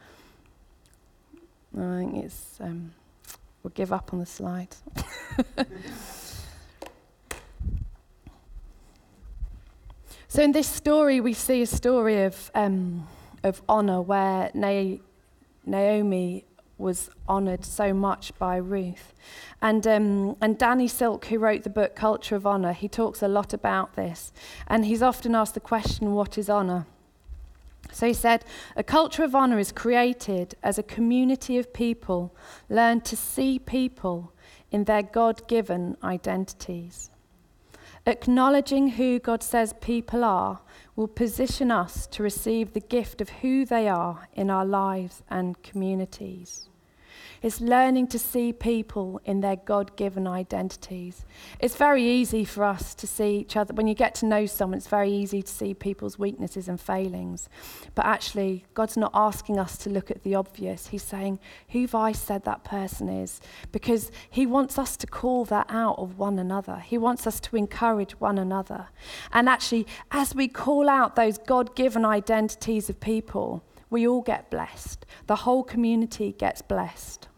I 1.76 1.98
think 1.98 2.24
it's, 2.24 2.58
um, 2.60 2.92
we'll 3.62 3.72
give 3.74 3.92
up 3.92 4.12
on 4.12 4.18
the 4.20 4.26
slide. 4.26 4.76
so, 10.28 10.42
in 10.42 10.52
this 10.52 10.68
story, 10.68 11.20
we 11.20 11.32
see 11.32 11.62
a 11.62 11.66
story 11.66 12.22
of, 12.22 12.50
um, 12.54 13.06
of 13.42 13.60
honor 13.68 14.00
where 14.00 14.50
Na- 14.54 14.96
Naomi 15.66 16.44
was 16.76 17.10
honoured 17.28 17.64
so 17.64 17.92
much 17.92 18.36
by 18.38 18.56
Ruth. 18.56 19.12
And, 19.62 19.86
um, 19.86 20.36
and 20.40 20.58
Danny 20.58 20.88
Silk, 20.88 21.26
who 21.26 21.38
wrote 21.38 21.62
the 21.62 21.70
book 21.70 21.94
Culture 21.94 22.36
of 22.36 22.46
Honour, 22.46 22.72
he 22.72 22.88
talks 22.88 23.22
a 23.22 23.28
lot 23.28 23.52
about 23.52 23.94
this. 23.94 24.32
And 24.66 24.84
he's 24.84 25.02
often 25.02 25.34
asked 25.34 25.54
the 25.54 25.60
question, 25.60 26.14
What 26.14 26.36
is 26.36 26.50
honour? 26.50 26.86
So 27.92 28.06
he 28.06 28.12
said, 28.12 28.44
A 28.76 28.82
culture 28.82 29.22
of 29.22 29.34
honour 29.34 29.58
is 29.58 29.70
created 29.70 30.56
as 30.62 30.78
a 30.78 30.82
community 30.82 31.58
of 31.58 31.72
people 31.72 32.34
learn 32.68 33.00
to 33.02 33.16
see 33.16 33.58
people 33.58 34.32
in 34.70 34.84
their 34.84 35.02
God 35.02 35.46
given 35.46 35.96
identities. 36.02 37.10
Acknowledging 38.06 38.88
who 38.88 39.18
God 39.18 39.42
says 39.42 39.72
people 39.80 40.24
are 40.24 40.60
will 40.94 41.08
position 41.08 41.70
us 41.70 42.06
to 42.08 42.22
receive 42.22 42.72
the 42.72 42.80
gift 42.80 43.22
of 43.22 43.30
who 43.30 43.64
they 43.64 43.88
are 43.88 44.28
in 44.34 44.50
our 44.50 44.66
lives 44.66 45.22
and 45.30 45.62
communities. 45.62 46.68
It's 47.44 47.60
learning 47.60 48.06
to 48.06 48.18
see 48.18 48.54
people 48.54 49.20
in 49.26 49.42
their 49.42 49.56
God 49.56 49.96
given 49.96 50.26
identities. 50.26 51.26
It's 51.60 51.76
very 51.76 52.02
easy 52.02 52.46
for 52.46 52.64
us 52.64 52.94
to 52.94 53.06
see 53.06 53.36
each 53.36 53.54
other. 53.54 53.74
When 53.74 53.86
you 53.86 53.92
get 53.92 54.14
to 54.14 54.26
know 54.26 54.46
someone, 54.46 54.78
it's 54.78 54.86
very 54.86 55.12
easy 55.12 55.42
to 55.42 55.52
see 55.52 55.74
people's 55.74 56.18
weaknesses 56.18 56.68
and 56.68 56.80
failings. 56.80 57.50
But 57.94 58.06
actually, 58.06 58.64
God's 58.72 58.96
not 58.96 59.10
asking 59.12 59.58
us 59.58 59.76
to 59.76 59.90
look 59.90 60.10
at 60.10 60.22
the 60.22 60.34
obvious. 60.34 60.86
He's 60.86 61.02
saying, 61.02 61.38
Who 61.68 61.82
have 61.82 61.94
I 61.94 62.12
said 62.12 62.44
that 62.44 62.64
person 62.64 63.10
is? 63.10 63.42
Because 63.72 64.10
He 64.30 64.46
wants 64.46 64.78
us 64.78 64.96
to 64.96 65.06
call 65.06 65.44
that 65.44 65.66
out 65.68 65.98
of 65.98 66.18
one 66.18 66.38
another. 66.38 66.76
He 66.78 66.96
wants 66.96 67.26
us 67.26 67.40
to 67.40 67.56
encourage 67.56 68.12
one 68.12 68.38
another. 68.38 68.86
And 69.34 69.50
actually, 69.50 69.86
as 70.12 70.34
we 70.34 70.48
call 70.48 70.88
out 70.88 71.14
those 71.14 71.36
God 71.36 71.76
given 71.76 72.06
identities 72.06 72.88
of 72.88 73.00
people, 73.00 73.62
we 73.90 74.08
all 74.08 74.22
get 74.22 74.50
blessed. 74.50 75.04
The 75.26 75.36
whole 75.36 75.62
community 75.62 76.32
gets 76.32 76.62
blessed. 76.62 77.28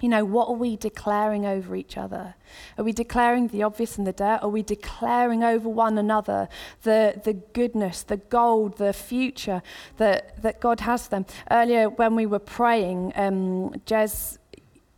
You 0.00 0.08
know, 0.10 0.24
what 0.24 0.48
are 0.48 0.54
we 0.54 0.76
declaring 0.76 1.46
over 1.46 1.74
each 1.74 1.96
other? 1.96 2.34
Are 2.76 2.84
we 2.84 2.92
declaring 2.92 3.48
the 3.48 3.62
obvious 3.62 3.96
and 3.96 4.06
the 4.06 4.12
dirt? 4.12 4.40
Are 4.42 4.48
we 4.48 4.62
declaring 4.62 5.42
over 5.42 5.68
one 5.68 5.96
another 5.96 6.48
the, 6.82 7.20
the 7.24 7.32
goodness, 7.32 8.02
the 8.02 8.18
gold, 8.18 8.76
the 8.76 8.92
future 8.92 9.62
that, 9.96 10.42
that 10.42 10.60
God 10.60 10.80
has 10.80 11.08
them? 11.08 11.24
Earlier, 11.50 11.88
when 11.88 12.14
we 12.14 12.26
were 12.26 12.38
praying, 12.38 13.12
um, 13.16 13.70
Jez 13.86 14.38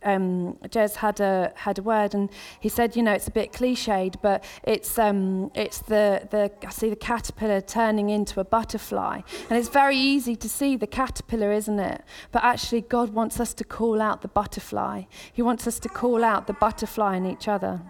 um, 0.03 0.57
Jez 0.65 0.95
had 0.95 1.19
a 1.19 1.51
had 1.55 1.77
a 1.77 1.81
word, 1.81 2.13
and 2.13 2.29
he 2.59 2.69
said, 2.69 2.95
you 2.95 3.03
know, 3.03 3.11
it's 3.11 3.27
a 3.27 3.31
bit 3.31 3.51
cliched, 3.51 4.15
but 4.21 4.43
it's 4.63 4.97
um, 4.97 5.51
it's 5.55 5.79
the 5.79 6.27
the 6.31 6.51
I 6.65 6.69
see 6.71 6.89
the 6.89 6.95
caterpillar 6.95 7.61
turning 7.61 8.09
into 8.09 8.39
a 8.39 8.43
butterfly, 8.43 9.21
and 9.49 9.57
it's 9.59 9.69
very 9.69 9.97
easy 9.97 10.35
to 10.37 10.49
see 10.49 10.75
the 10.75 10.87
caterpillar, 10.87 11.51
isn't 11.51 11.79
it? 11.79 12.03
But 12.31 12.43
actually, 12.43 12.81
God 12.81 13.09
wants 13.13 13.39
us 13.39 13.53
to 13.55 13.63
call 13.63 14.01
out 14.01 14.21
the 14.21 14.27
butterfly. 14.27 15.03
He 15.33 15.41
wants 15.41 15.67
us 15.67 15.79
to 15.79 15.89
call 15.89 16.23
out 16.23 16.47
the 16.47 16.53
butterfly 16.53 17.17
in 17.17 17.25
each 17.25 17.47
other. 17.47 17.81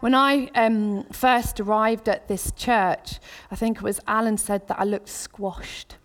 When 0.00 0.14
I 0.14 0.46
um, 0.54 1.04
first 1.12 1.60
arrived 1.60 2.08
at 2.08 2.26
this 2.26 2.50
church, 2.56 3.20
I 3.50 3.56
think 3.56 3.76
it 3.78 3.82
was 3.82 4.00
Alan 4.06 4.38
said 4.38 4.66
that 4.68 4.80
I 4.80 4.84
looked 4.84 5.08
squashed, 5.08 5.96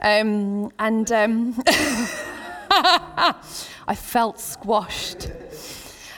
um, 0.00 0.70
and. 0.78 1.12
Um, 1.12 1.62
I 3.86 3.94
felt 3.94 4.40
squashed. 4.40 5.30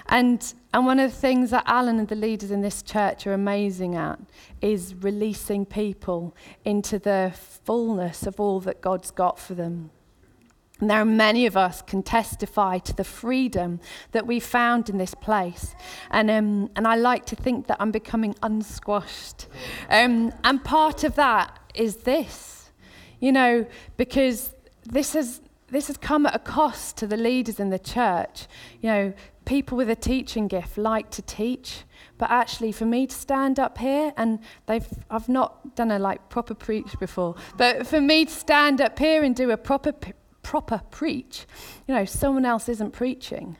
And, 0.08 0.54
and 0.72 0.86
one 0.86 1.00
of 1.00 1.10
the 1.10 1.16
things 1.16 1.50
that 1.50 1.64
Alan 1.66 1.98
and 1.98 2.08
the 2.08 2.14
leaders 2.14 2.50
in 2.50 2.60
this 2.60 2.82
church 2.82 3.26
are 3.26 3.32
amazing 3.32 3.96
at 3.96 4.18
is 4.60 4.94
releasing 4.94 5.66
people 5.66 6.34
into 6.64 6.98
the 6.98 7.32
fullness 7.64 8.26
of 8.26 8.38
all 8.38 8.60
that 8.60 8.80
God's 8.80 9.10
got 9.10 9.38
for 9.38 9.54
them. 9.54 9.90
And 10.80 10.90
there 10.90 11.00
are 11.00 11.06
many 11.06 11.46
of 11.46 11.56
us 11.56 11.80
can 11.80 12.02
testify 12.02 12.78
to 12.78 12.94
the 12.94 13.04
freedom 13.04 13.80
that 14.12 14.26
we 14.26 14.40
found 14.40 14.90
in 14.90 14.98
this 14.98 15.14
place. 15.14 15.74
And, 16.10 16.30
um, 16.30 16.70
and 16.76 16.86
I 16.86 16.96
like 16.96 17.24
to 17.26 17.36
think 17.36 17.66
that 17.68 17.78
I'm 17.80 17.90
becoming 17.90 18.34
unsquashed. 18.42 19.46
Um, 19.88 20.32
and 20.44 20.62
part 20.62 21.02
of 21.02 21.14
that 21.14 21.58
is 21.74 21.96
this, 21.98 22.70
you 23.20 23.32
know, 23.32 23.66
because 23.96 24.54
this 24.84 25.14
has, 25.14 25.40
this 25.76 25.88
has 25.88 25.98
come 25.98 26.24
at 26.24 26.34
a 26.34 26.38
cost 26.38 26.96
to 26.96 27.06
the 27.06 27.18
leaders 27.18 27.60
in 27.60 27.68
the 27.68 27.78
church. 27.78 28.46
You 28.80 28.88
know, 28.88 29.14
people 29.44 29.76
with 29.76 29.90
a 29.90 29.94
teaching 29.94 30.48
gift 30.48 30.78
like 30.78 31.10
to 31.10 31.22
teach, 31.22 31.84
but 32.16 32.30
actually 32.30 32.72
for 32.72 32.86
me 32.86 33.06
to 33.06 33.14
stand 33.14 33.60
up 33.60 33.76
here 33.76 34.12
and 34.16 34.38
they've 34.64 34.86
I've 35.10 35.28
not 35.28 35.76
done 35.76 35.90
a 35.90 35.98
like 35.98 36.30
proper 36.30 36.54
preach 36.54 36.98
before, 36.98 37.34
but 37.58 37.86
for 37.86 38.00
me 38.00 38.24
to 38.24 38.32
stand 38.32 38.80
up 38.80 38.98
here 38.98 39.22
and 39.22 39.36
do 39.36 39.50
a 39.50 39.58
proper 39.58 39.92
proper 40.42 40.80
preach, 40.90 41.44
you 41.86 41.94
know, 41.94 42.04
someone 42.06 42.46
else 42.46 42.68
isn't 42.68 42.92
preaching. 42.92 43.56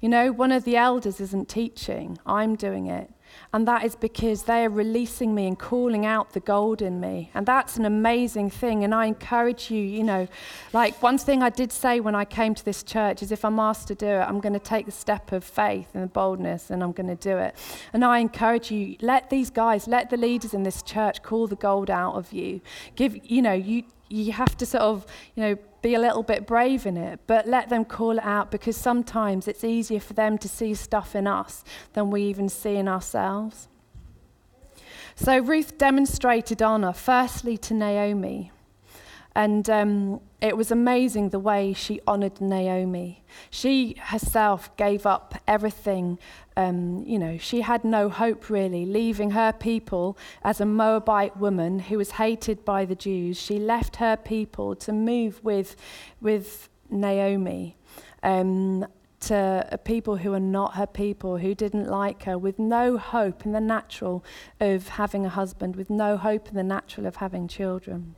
You 0.00 0.10
know, 0.10 0.30
one 0.32 0.52
of 0.52 0.64
the 0.64 0.76
elders 0.76 1.20
isn't 1.20 1.48
teaching, 1.48 2.18
I'm 2.26 2.54
doing 2.54 2.86
it. 2.86 3.10
And 3.54 3.68
that 3.68 3.84
is 3.84 3.94
because 3.94 4.42
they 4.42 4.64
are 4.64 4.68
releasing 4.68 5.32
me 5.32 5.46
and 5.46 5.56
calling 5.56 6.04
out 6.04 6.32
the 6.32 6.40
gold 6.40 6.82
in 6.82 6.98
me. 6.98 7.30
And 7.34 7.46
that's 7.46 7.76
an 7.76 7.84
amazing 7.84 8.50
thing. 8.50 8.82
And 8.82 8.92
I 8.92 9.06
encourage 9.06 9.70
you, 9.70 9.80
you 9.80 10.02
know, 10.02 10.26
like 10.72 11.00
one 11.00 11.18
thing 11.18 11.40
I 11.40 11.50
did 11.50 11.70
say 11.70 12.00
when 12.00 12.16
I 12.16 12.24
came 12.24 12.56
to 12.56 12.64
this 12.64 12.82
church 12.82 13.22
is 13.22 13.30
if 13.30 13.44
I'm 13.44 13.60
asked 13.60 13.86
to 13.88 13.94
do 13.94 14.08
it, 14.08 14.22
I'm 14.28 14.40
going 14.40 14.54
to 14.54 14.58
take 14.58 14.86
the 14.86 14.92
step 14.92 15.30
of 15.30 15.44
faith 15.44 15.86
and 15.94 16.12
boldness 16.12 16.68
and 16.70 16.82
I'm 16.82 16.90
going 16.90 17.06
to 17.06 17.14
do 17.14 17.38
it. 17.38 17.54
And 17.92 18.04
I 18.04 18.18
encourage 18.18 18.72
you, 18.72 18.96
let 19.00 19.30
these 19.30 19.50
guys, 19.50 19.86
let 19.86 20.10
the 20.10 20.16
leaders 20.16 20.52
in 20.52 20.64
this 20.64 20.82
church 20.82 21.22
call 21.22 21.46
the 21.46 21.54
gold 21.54 21.90
out 21.90 22.16
of 22.16 22.32
you. 22.32 22.60
Give, 22.96 23.16
you 23.24 23.40
know, 23.40 23.52
you, 23.52 23.84
you 24.08 24.32
have 24.32 24.56
to 24.56 24.66
sort 24.66 24.82
of, 24.82 25.06
you 25.36 25.44
know, 25.44 25.58
be 25.84 25.94
a 25.94 25.98
little 25.98 26.22
bit 26.22 26.46
brave 26.46 26.86
in 26.86 26.96
it, 26.96 27.20
but 27.26 27.46
let 27.46 27.68
them 27.68 27.84
call 27.84 28.12
it 28.12 28.24
out 28.24 28.50
because 28.50 28.74
sometimes 28.74 29.46
it's 29.46 29.62
easier 29.62 30.00
for 30.00 30.14
them 30.14 30.38
to 30.38 30.48
see 30.48 30.72
stuff 30.72 31.14
in 31.14 31.26
us 31.26 31.62
than 31.92 32.10
we 32.10 32.22
even 32.22 32.48
see 32.48 32.76
in 32.76 32.88
ourselves. 32.88 33.43
So 35.16 35.38
Ruth 35.38 35.78
demonstrated 35.78 36.60
honor, 36.62 36.92
firstly 36.92 37.56
to 37.58 37.74
Naomi. 37.74 38.50
And 39.36 39.68
um, 39.68 40.20
it 40.40 40.56
was 40.56 40.70
amazing 40.70 41.30
the 41.30 41.40
way 41.40 41.72
she 41.72 42.00
honored 42.06 42.40
Naomi. 42.40 43.24
She 43.50 43.96
herself 43.98 44.74
gave 44.76 45.06
up 45.06 45.34
everything. 45.48 46.18
Um, 46.56 47.02
you 47.04 47.18
know, 47.18 47.36
she 47.38 47.62
had 47.62 47.84
no 47.84 48.08
hope 48.08 48.48
really, 48.48 48.86
leaving 48.86 49.32
her 49.32 49.52
people 49.52 50.16
as 50.42 50.60
a 50.60 50.66
Moabite 50.66 51.36
woman 51.36 51.80
who 51.80 51.98
was 51.98 52.12
hated 52.12 52.64
by 52.64 52.84
the 52.84 52.94
Jews. 52.94 53.36
She 53.36 53.58
left 53.58 53.96
her 53.96 54.16
people 54.16 54.76
to 54.76 54.92
move 54.92 55.42
with, 55.42 55.74
with 56.20 56.68
Naomi. 56.88 57.76
Um, 58.22 58.86
to 59.28 59.78
people 59.84 60.16
who 60.16 60.32
are 60.32 60.40
not 60.40 60.74
her 60.74 60.86
people, 60.86 61.38
who 61.38 61.54
didn't 61.54 61.88
like 61.88 62.24
her, 62.24 62.36
with 62.38 62.58
no 62.58 62.98
hope 62.98 63.44
in 63.44 63.52
the 63.52 63.60
natural 63.60 64.24
of 64.60 64.88
having 64.88 65.24
a 65.26 65.30
husband, 65.30 65.76
with 65.76 65.90
no 65.90 66.16
hope 66.16 66.48
in 66.48 66.54
the 66.54 66.62
natural 66.62 67.06
of 67.06 67.16
having 67.16 67.48
children. 67.48 68.14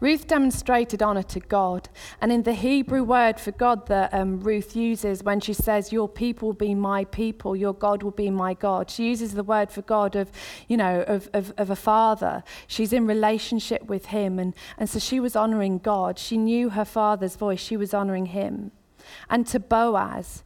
Ruth 0.00 0.28
demonstrated 0.28 1.02
honor 1.02 1.24
to 1.24 1.40
God. 1.40 1.88
And 2.20 2.30
in 2.30 2.44
the 2.44 2.52
Hebrew 2.52 3.02
word 3.02 3.40
for 3.40 3.50
God 3.50 3.86
that 3.88 4.14
um, 4.14 4.40
Ruth 4.40 4.76
uses 4.76 5.24
when 5.24 5.40
she 5.40 5.52
says, 5.52 5.92
Your 5.92 6.08
people 6.08 6.48
will 6.48 6.54
be 6.54 6.74
my 6.74 7.04
people, 7.04 7.56
your 7.56 7.74
God 7.74 8.02
will 8.02 8.12
be 8.12 8.30
my 8.30 8.54
God, 8.54 8.90
she 8.90 9.08
uses 9.08 9.34
the 9.34 9.42
word 9.42 9.70
for 9.70 9.82
God 9.82 10.14
of, 10.14 10.30
you 10.68 10.76
know, 10.76 11.02
of, 11.02 11.28
of, 11.32 11.52
of 11.56 11.70
a 11.70 11.76
father. 11.76 12.44
She's 12.68 12.92
in 12.92 13.06
relationship 13.06 13.84
with 13.86 14.06
him. 14.06 14.38
And, 14.38 14.54
and 14.76 14.88
so 14.88 14.98
she 14.98 15.18
was 15.18 15.34
honoring 15.34 15.78
God. 15.78 16.18
She 16.18 16.36
knew 16.36 16.70
her 16.70 16.84
father's 16.84 17.34
voice, 17.36 17.60
she 17.60 17.76
was 17.76 17.92
honoring 17.92 18.26
him. 18.26 18.70
And 19.28 19.46
to 19.48 19.60
Boaz, 19.60 20.44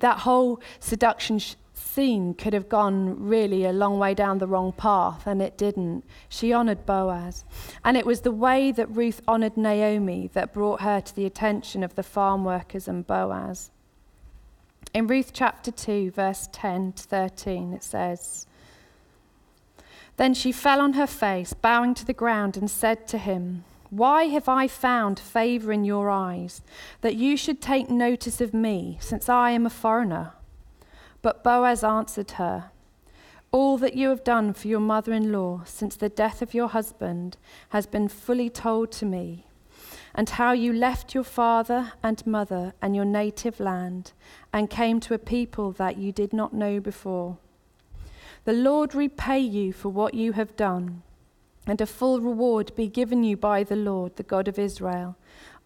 that 0.00 0.18
whole 0.20 0.60
seduction 0.80 1.38
sh- 1.38 1.54
scene 1.74 2.34
could 2.34 2.52
have 2.52 2.68
gone 2.68 3.26
really 3.26 3.64
a 3.64 3.72
long 3.72 3.98
way 3.98 4.14
down 4.14 4.38
the 4.38 4.46
wrong 4.46 4.72
path, 4.72 5.26
and 5.26 5.40
it 5.40 5.56
didn't. 5.56 6.04
She 6.28 6.52
honoured 6.52 6.84
Boaz. 6.84 7.44
And 7.84 7.96
it 7.96 8.06
was 8.06 8.20
the 8.20 8.30
way 8.30 8.72
that 8.72 8.90
Ruth 8.90 9.22
honoured 9.26 9.56
Naomi 9.56 10.30
that 10.32 10.52
brought 10.52 10.82
her 10.82 11.00
to 11.00 11.14
the 11.16 11.26
attention 11.26 11.82
of 11.82 11.94
the 11.94 12.02
farm 12.02 12.44
workers 12.44 12.88
and 12.88 13.06
Boaz. 13.06 13.70
In 14.92 15.06
Ruth 15.06 15.32
chapter 15.32 15.70
2, 15.70 16.10
verse 16.10 16.48
10 16.52 16.92
to 16.92 17.02
13, 17.02 17.72
it 17.72 17.82
says, 17.82 18.46
Then 20.16 20.34
she 20.34 20.52
fell 20.52 20.80
on 20.80 20.94
her 20.94 21.06
face, 21.06 21.52
bowing 21.52 21.94
to 21.94 22.04
the 22.04 22.14
ground, 22.14 22.56
and 22.56 22.70
said 22.70 23.06
to 23.08 23.18
him, 23.18 23.64
Why 23.90 24.24
have 24.24 24.48
I 24.48 24.66
found 24.66 25.18
favour 25.18 25.72
in 25.72 25.84
your 25.84 26.10
eyes, 26.10 26.62
that 27.02 27.14
you 27.14 27.36
should 27.36 27.60
take 27.60 27.88
notice 27.88 28.40
of 28.40 28.52
me, 28.52 28.98
since 29.00 29.28
I 29.28 29.50
am 29.50 29.66
a 29.66 29.70
foreigner? 29.70 30.32
But 31.22 31.44
Boaz 31.44 31.84
answered 31.84 32.32
her, 32.32 32.70
All 33.52 33.78
that 33.78 33.94
you 33.94 34.08
have 34.08 34.24
done 34.24 34.52
for 34.52 34.68
your 34.68 34.80
mother 34.80 35.12
in 35.12 35.32
law 35.32 35.62
since 35.64 35.96
the 35.96 36.08
death 36.08 36.42
of 36.42 36.54
your 36.54 36.68
husband 36.68 37.36
has 37.70 37.86
been 37.86 38.08
fully 38.08 38.50
told 38.50 38.90
to 38.92 39.06
me, 39.06 39.46
and 40.14 40.30
how 40.30 40.52
you 40.52 40.72
left 40.72 41.14
your 41.14 41.24
father 41.24 41.92
and 42.02 42.26
mother 42.26 42.74
and 42.82 42.96
your 42.96 43.04
native 43.04 43.60
land 43.60 44.12
and 44.52 44.70
came 44.70 44.98
to 45.00 45.14
a 45.14 45.18
people 45.18 45.70
that 45.72 45.96
you 45.96 46.10
did 46.10 46.32
not 46.32 46.52
know 46.52 46.80
before. 46.80 47.38
The 48.44 48.52
Lord 48.52 48.94
repay 48.94 49.40
you 49.40 49.72
for 49.72 49.88
what 49.90 50.14
you 50.14 50.32
have 50.32 50.56
done, 50.56 51.02
and 51.66 51.80
a 51.80 51.86
full 51.86 52.20
reward 52.20 52.74
be 52.76 52.88
given 52.88 53.24
you 53.24 53.36
by 53.36 53.64
the 53.64 53.76
Lord, 53.76 54.16
the 54.16 54.22
God 54.22 54.48
of 54.48 54.58
Israel, 54.58 55.16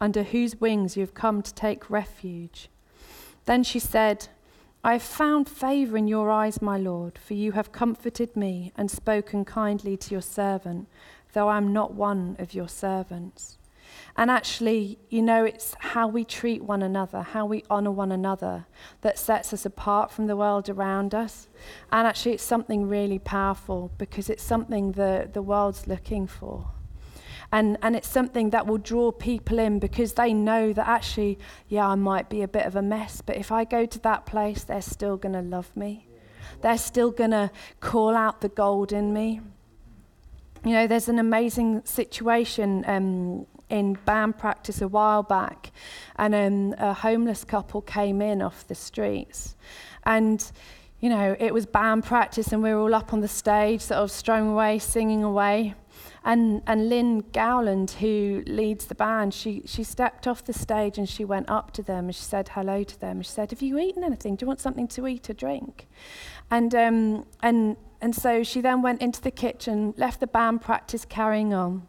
under 0.00 0.22
whose 0.22 0.60
wings 0.60 0.96
you 0.96 1.02
have 1.02 1.14
come 1.14 1.42
to 1.42 1.54
take 1.54 1.90
refuge. 1.90 2.70
Then 3.44 3.62
she 3.62 3.78
said, 3.78 4.28
I 4.82 4.94
have 4.94 5.02
found 5.02 5.48
favor 5.48 5.96
in 5.96 6.08
your 6.08 6.30
eyes, 6.30 6.62
my 6.62 6.78
Lord, 6.78 7.18
for 7.18 7.34
you 7.34 7.52
have 7.52 7.70
comforted 7.70 8.34
me 8.34 8.72
and 8.76 8.90
spoken 8.90 9.44
kindly 9.44 9.96
to 9.98 10.12
your 10.12 10.22
servant, 10.22 10.88
though 11.34 11.48
I 11.48 11.58
am 11.58 11.72
not 11.72 11.92
one 11.92 12.36
of 12.38 12.54
your 12.54 12.68
servants. 12.68 13.58
And 14.16 14.30
actually, 14.30 14.98
you 15.08 15.22
know, 15.22 15.44
it's 15.44 15.74
how 15.78 16.08
we 16.08 16.24
treat 16.24 16.62
one 16.62 16.82
another, 16.82 17.22
how 17.22 17.46
we 17.46 17.64
honor 17.70 17.90
one 17.90 18.12
another, 18.12 18.66
that 19.00 19.18
sets 19.18 19.52
us 19.52 19.64
apart 19.64 20.10
from 20.10 20.26
the 20.26 20.36
world 20.36 20.68
around 20.68 21.14
us. 21.14 21.48
And 21.90 22.06
actually, 22.06 22.34
it's 22.34 22.42
something 22.42 22.88
really 22.88 23.18
powerful 23.18 23.90
because 23.98 24.28
it's 24.28 24.42
something 24.42 24.92
that 24.92 25.34
the 25.34 25.42
world's 25.42 25.86
looking 25.86 26.26
for. 26.26 26.66
And, 27.52 27.78
and 27.82 27.96
it's 27.96 28.08
something 28.08 28.50
that 28.50 28.66
will 28.66 28.78
draw 28.78 29.10
people 29.10 29.58
in 29.58 29.80
because 29.80 30.12
they 30.12 30.32
know 30.32 30.72
that 30.72 30.86
actually, 30.86 31.38
yeah, 31.68 31.88
I 31.88 31.96
might 31.96 32.28
be 32.28 32.42
a 32.42 32.48
bit 32.48 32.64
of 32.64 32.76
a 32.76 32.82
mess, 32.82 33.20
but 33.20 33.36
if 33.36 33.50
I 33.50 33.64
go 33.64 33.86
to 33.86 33.98
that 34.00 34.24
place, 34.24 34.62
they're 34.62 34.82
still 34.82 35.16
going 35.16 35.32
to 35.32 35.42
love 35.42 35.74
me. 35.76 36.06
They're 36.60 36.78
still 36.78 37.10
going 37.10 37.32
to 37.32 37.50
call 37.80 38.14
out 38.14 38.40
the 38.40 38.48
gold 38.48 38.92
in 38.92 39.12
me. 39.12 39.40
You 40.64 40.72
know, 40.72 40.86
there's 40.86 41.08
an 41.08 41.18
amazing 41.18 41.82
situation 41.84 42.84
um, 42.86 43.46
in 43.70 43.94
band 44.04 44.38
practice 44.38 44.80
a 44.80 44.88
while 44.88 45.22
back, 45.22 45.72
and 46.16 46.34
um, 46.34 46.74
a 46.78 46.92
homeless 46.92 47.44
couple 47.44 47.80
came 47.80 48.20
in 48.20 48.42
off 48.42 48.66
the 48.66 48.74
streets. 48.74 49.56
And 50.04 50.50
you 51.00 51.08
know, 51.08 51.34
it 51.40 51.54
was 51.54 51.64
band 51.64 52.04
practice, 52.04 52.52
and 52.52 52.62
we 52.62 52.74
were 52.74 52.80
all 52.80 52.94
up 52.94 53.12
on 53.12 53.20
the 53.20 53.28
stage, 53.28 53.80
sort 53.80 54.00
of 54.00 54.10
strumming 54.10 54.50
away, 54.50 54.78
singing 54.78 55.24
away. 55.24 55.74
And, 56.22 56.62
and 56.66 56.90
Lynn 56.90 57.24
Gowland, 57.32 57.92
who 57.92 58.42
leads 58.46 58.86
the 58.86 58.94
band, 58.94 59.32
she, 59.32 59.62
she 59.64 59.82
stepped 59.82 60.26
off 60.26 60.44
the 60.44 60.52
stage 60.52 60.98
and 60.98 61.08
she 61.08 61.24
went 61.24 61.48
up 61.48 61.70
to 61.72 61.82
them 61.82 62.06
and 62.06 62.14
she 62.14 62.22
said 62.22 62.50
hello 62.50 62.84
to 62.84 63.00
them. 63.00 63.22
She 63.22 63.30
said, 63.30 63.50
Have 63.50 63.62
you 63.62 63.78
eaten 63.78 64.04
anything? 64.04 64.36
Do 64.36 64.44
you 64.44 64.46
want 64.46 64.60
something 64.60 64.86
to 64.88 65.06
eat 65.06 65.30
or 65.30 65.32
drink? 65.32 65.88
And, 66.50 66.74
um, 66.74 67.26
and, 67.42 67.76
and 68.02 68.14
so 68.14 68.42
she 68.42 68.60
then 68.60 68.82
went 68.82 69.00
into 69.00 69.22
the 69.22 69.30
kitchen, 69.30 69.94
left 69.96 70.20
the 70.20 70.26
band 70.26 70.60
practice 70.60 71.06
carrying 71.06 71.54
on. 71.54 71.86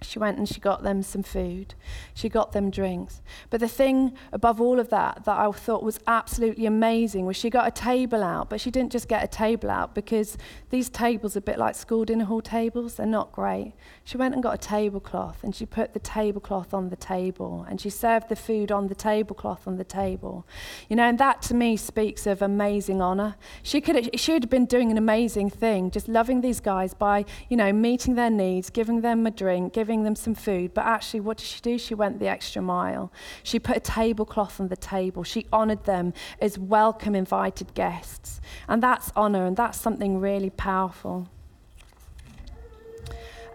She 0.00 0.20
went 0.20 0.38
and 0.38 0.48
she 0.48 0.60
got 0.60 0.84
them 0.84 1.02
some 1.02 1.24
food. 1.24 1.74
She 2.14 2.28
got 2.28 2.52
them 2.52 2.70
drinks. 2.70 3.20
But 3.50 3.58
the 3.58 3.68
thing 3.68 4.12
above 4.32 4.60
all 4.60 4.78
of 4.78 4.90
that 4.90 5.24
that 5.24 5.38
I 5.38 5.50
thought 5.50 5.82
was 5.82 5.98
absolutely 6.06 6.66
amazing 6.66 7.26
was 7.26 7.36
she 7.36 7.50
got 7.50 7.66
a 7.66 7.72
table 7.72 8.22
out, 8.22 8.48
but 8.48 8.60
she 8.60 8.70
didn't 8.70 8.92
just 8.92 9.08
get 9.08 9.24
a 9.24 9.26
table 9.26 9.70
out 9.70 9.96
because 9.96 10.38
these 10.70 10.88
tables 10.88 11.34
are 11.34 11.40
a 11.40 11.42
bit 11.42 11.58
like 11.58 11.74
school 11.74 12.04
dinner 12.04 12.26
hall 12.26 12.40
tables. 12.40 12.94
They're 12.94 13.06
not 13.06 13.32
great. 13.32 13.74
She 14.04 14.16
went 14.16 14.34
and 14.34 14.42
got 14.42 14.54
a 14.54 14.58
tablecloth 14.58 15.42
and 15.42 15.52
she 15.52 15.66
put 15.66 15.94
the 15.94 15.98
tablecloth 15.98 16.72
on 16.72 16.90
the 16.90 16.96
table 16.96 17.66
and 17.68 17.80
she 17.80 17.90
served 17.90 18.28
the 18.28 18.36
food 18.36 18.70
on 18.70 18.86
the 18.86 18.94
tablecloth 18.94 19.66
on 19.66 19.78
the 19.78 19.84
table. 19.84 20.46
You 20.88 20.94
know, 20.94 21.08
and 21.08 21.18
that 21.18 21.42
to 21.42 21.54
me 21.54 21.76
speaks 21.76 22.24
of 22.24 22.40
amazing 22.40 23.02
honor. 23.02 23.34
She 23.64 23.80
could 23.80 24.18
she 24.18 24.32
had 24.32 24.48
been 24.48 24.66
doing 24.66 24.92
an 24.92 24.98
amazing 24.98 25.50
thing, 25.50 25.90
just 25.90 26.06
loving 26.06 26.40
these 26.40 26.60
guys 26.60 26.94
by, 26.94 27.24
you 27.48 27.56
know, 27.56 27.72
meeting 27.72 28.14
their 28.14 28.30
needs, 28.30 28.70
giving 28.70 29.00
them 29.00 29.26
a 29.26 29.32
drink, 29.32 29.72
giving 29.72 29.87
giving 29.88 30.04
them 30.04 30.14
some 30.14 30.34
food. 30.34 30.74
But 30.74 30.84
actually, 30.84 31.20
what 31.20 31.38
did 31.38 31.46
she 31.46 31.62
do? 31.62 31.78
She 31.78 31.94
went 31.94 32.18
the 32.18 32.28
extra 32.28 32.60
mile. 32.60 33.10
She 33.42 33.58
put 33.58 33.78
a 33.78 33.80
tablecloth 33.80 34.60
on 34.60 34.68
the 34.68 34.76
table. 34.76 35.24
She 35.24 35.46
honored 35.50 35.84
them 35.84 36.12
as 36.42 36.58
welcome, 36.58 37.14
invited 37.14 37.72
guests. 37.72 38.42
And 38.68 38.82
that's 38.82 39.10
honor, 39.16 39.46
and 39.46 39.56
that's 39.56 39.80
something 39.80 40.20
really 40.20 40.50
powerful. 40.50 41.26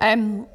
Um, 0.02 0.48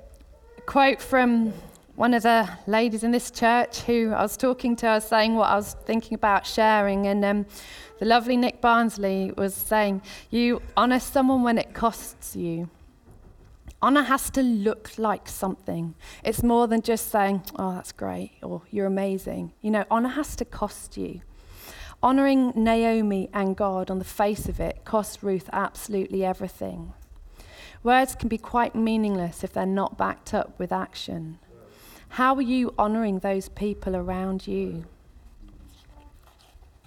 quote 0.67 1.01
from 1.01 1.53
one 1.95 2.13
of 2.13 2.25
the 2.25 2.49
ladies 2.67 3.05
in 3.05 3.13
this 3.13 3.31
church 3.31 3.79
who 3.83 4.13
I 4.13 4.23
was 4.23 4.37
talking 4.37 4.75
to, 4.77 4.89
I 4.89 4.95
was 4.97 5.05
saying 5.05 5.37
what 5.37 5.49
I 5.49 5.55
was 5.55 5.77
thinking 5.87 6.15
about 6.15 6.45
sharing, 6.45 7.07
and 7.07 7.25
um, 7.25 7.47
the 8.01 8.05
lovely 8.05 8.37
Nick 8.37 8.61
Barnsley 8.61 9.33
was 9.37 9.55
saying, 9.55 10.03
You 10.29 10.61
honor 10.77 10.99
someone 10.99 11.45
when 11.45 11.57
it 11.57 11.73
costs 11.73 12.35
you. 12.35 12.69
Honor 13.81 14.03
has 14.03 14.29
to 14.31 14.43
look 14.43 14.99
like 14.99 15.29
something. 15.29 15.95
It's 16.25 16.43
more 16.43 16.67
than 16.67 16.83
just 16.83 17.11
saying, 17.11 17.43
oh, 17.57 17.75
that's 17.75 17.93
great, 17.93 18.33
or 18.43 18.63
you're 18.71 18.87
amazing. 18.87 19.53
You 19.61 19.71
know, 19.71 19.85
honor 19.91 20.09
has 20.09 20.35
to 20.37 20.45
cost 20.45 20.97
you. 20.97 21.21
Honoring 22.03 22.53
Naomi 22.57 23.29
and 23.33 23.57
God 23.57 23.91
on 23.91 23.99
the 23.99 24.05
face 24.05 24.49
of 24.49 24.61
it 24.61 24.85
cost 24.85 25.23
Ruth 25.23 25.49
absolutely 25.53 26.25
everything. 26.25 26.93
Words 27.83 28.17
can 28.17 28.29
be 28.29 28.39
quite 28.39 28.75
meaningless 28.75 29.45
if 29.45 29.53
they're 29.53 29.67
not 29.67 29.97
backed 29.97 30.35
up 30.35 30.59
with 30.59 30.73
action. 30.73 31.39
How 32.11 32.35
are 32.35 32.43
you 32.43 32.75
honoring 32.79 33.21
those 33.21 33.49
people 33.49 33.95
around 33.95 34.47
you? 34.47 34.87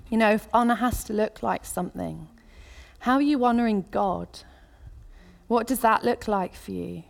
You 0.09 0.17
know, 0.17 0.31
if 0.31 0.49
honor 0.53 0.75
has 0.75 1.05
to 1.05 1.13
look 1.13 1.41
like 1.41 1.65
something, 1.65 2.27
how 2.99 3.15
are 3.15 3.21
you 3.21 3.43
honoring 3.45 3.85
God? 3.91 4.39
What 5.51 5.67
does 5.67 5.81
that 5.81 6.05
look 6.05 6.29
like 6.29 6.55
for 6.55 6.71
you? 6.71 7.03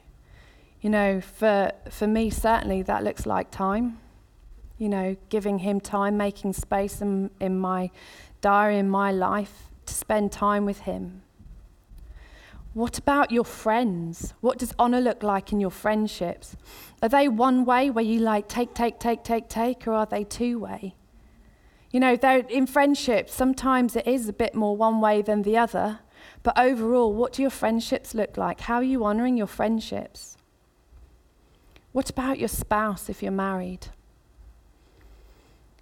You 0.81 0.89
know, 0.89 1.21
for, 1.21 1.71
for 1.91 2.07
me, 2.07 2.31
certainly 2.31 2.81
that 2.81 3.03
looks 3.03 3.27
like 3.27 3.51
time. 3.51 3.99
You 4.79 4.89
know, 4.89 5.15
giving 5.29 5.59
him 5.59 5.79
time, 5.79 6.17
making 6.17 6.53
space 6.53 7.03
in, 7.03 7.29
in 7.39 7.59
my 7.59 7.91
diary, 8.41 8.79
in 8.79 8.89
my 8.89 9.11
life, 9.11 9.69
to 9.85 9.93
spend 9.93 10.31
time 10.31 10.65
with 10.65 10.79
him. 10.79 11.21
What 12.73 12.97
about 12.97 13.29
your 13.29 13.45
friends? 13.45 14.33
What 14.41 14.57
does 14.57 14.73
honor 14.79 15.01
look 15.01 15.21
like 15.21 15.51
in 15.51 15.59
your 15.59 15.69
friendships? 15.69 16.55
Are 17.03 17.09
they 17.09 17.27
one 17.27 17.63
way 17.63 17.91
where 17.91 18.03
you 18.03 18.21
like 18.21 18.47
take, 18.47 18.73
take, 18.73 18.99
take, 18.99 19.23
take, 19.23 19.49
take, 19.49 19.87
or 19.87 19.93
are 19.93 20.07
they 20.07 20.23
two 20.23 20.57
way? 20.57 20.95
You 21.91 21.99
know, 21.99 22.15
in 22.49 22.65
friendships, 22.65 23.35
sometimes 23.35 23.95
it 23.95 24.07
is 24.07 24.27
a 24.27 24.33
bit 24.33 24.55
more 24.55 24.75
one 24.75 24.99
way 24.99 25.21
than 25.21 25.43
the 25.43 25.57
other. 25.57 25.99
But 26.43 26.57
overall, 26.57 27.13
what 27.13 27.33
do 27.33 27.41
your 27.41 27.51
friendships 27.51 28.15
look 28.15 28.37
like? 28.37 28.61
How 28.61 28.75
are 28.75 28.83
you 28.83 29.05
honoring 29.05 29.37
your 29.37 29.47
friendships? 29.47 30.37
What 31.91 32.09
about 32.09 32.39
your 32.39 32.47
spouse 32.47 33.09
if 33.09 33.21
you're 33.21 33.31
married? 33.31 33.87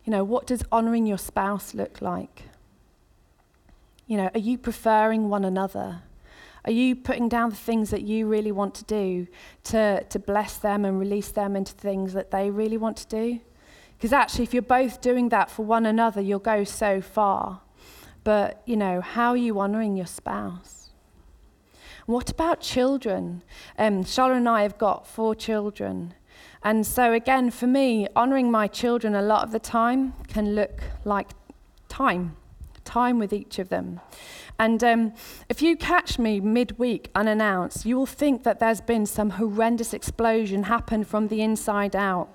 You 0.04 0.12
know, 0.12 0.24
what 0.24 0.48
does 0.48 0.64
honoring 0.72 1.06
your 1.06 1.18
spouse 1.18 1.74
look 1.74 2.02
like? 2.02 2.44
You 4.08 4.18
know, 4.18 4.30
are 4.34 4.40
you 4.40 4.58
preferring 4.58 5.30
one 5.30 5.46
another? 5.46 6.02
Are 6.66 6.72
you 6.72 6.96
putting 6.96 7.30
down 7.30 7.52
the 7.52 7.56
things 7.56 7.90
that 7.92 8.02
you 8.02 8.28
really 8.28 8.52
want 8.52 8.76
to 8.76 8.84
do 8.84 9.28
to, 9.66 10.04
to 10.04 10.20
bless 10.20 10.58
them 10.58 10.84
and 10.84 11.00
release 11.00 11.30
them 11.30 11.56
into 11.56 11.74
things 11.74 12.14
that 12.14 12.32
they 12.32 12.50
really 12.50 12.78
want 12.78 12.98
to 12.98 13.08
do? 13.08 13.40
Because 13.98 14.12
actually, 14.12 14.44
if 14.44 14.54
you're 14.54 14.62
both 14.62 15.02
doing 15.02 15.30
that 15.30 15.52
for 15.52 15.64
one 15.64 15.86
another, 15.86 16.22
you'll 16.22 16.40
go 16.40 16.64
so 16.64 17.02
far. 17.02 17.62
But, 18.24 18.62
you 18.66 18.76
know, 18.76 19.02
how 19.02 19.30
are 19.32 19.38
you 19.38 19.60
honoring 19.60 19.96
your 19.96 20.06
spouse? 20.06 20.90
What 22.06 22.30
about 22.30 22.60
children? 22.60 23.44
Um, 23.78 24.04
and 24.18 24.50
I 24.50 24.64
have 24.64 24.78
got 24.78 25.06
four 25.06 25.36
children. 25.36 26.16
And 26.64 26.86
so, 26.86 27.14
again, 27.14 27.52
for 27.52 27.68
me, 27.68 28.08
honoring 28.16 28.52
my 28.52 28.68
children 28.68 29.16
a 29.16 29.22
lot 29.22 29.44
of 29.44 29.52
the 29.52 29.60
time 29.60 30.14
can 30.28 30.56
look 30.56 30.82
like 31.06 31.30
time, 31.88 32.36
time 32.84 33.20
with 33.20 33.32
each 33.32 33.60
of 33.60 33.70
them. 33.70 34.02
And 34.58 34.84
um, 34.84 35.14
if 35.48 35.62
you 35.62 35.78
catch 35.78 36.20
me 36.20 36.40
midweek 36.42 37.10
unannounced, 37.16 37.86
you 37.86 37.96
will 37.96 38.06
think 38.06 38.44
that 38.44 38.60
there's 38.60 38.82
been 38.82 39.06
some 39.06 39.32
horrendous 39.32 39.94
explosion 39.94 40.64
happen 40.64 41.04
from 41.04 41.30
the 41.30 41.42
inside 41.42 41.96
out. 41.96 42.30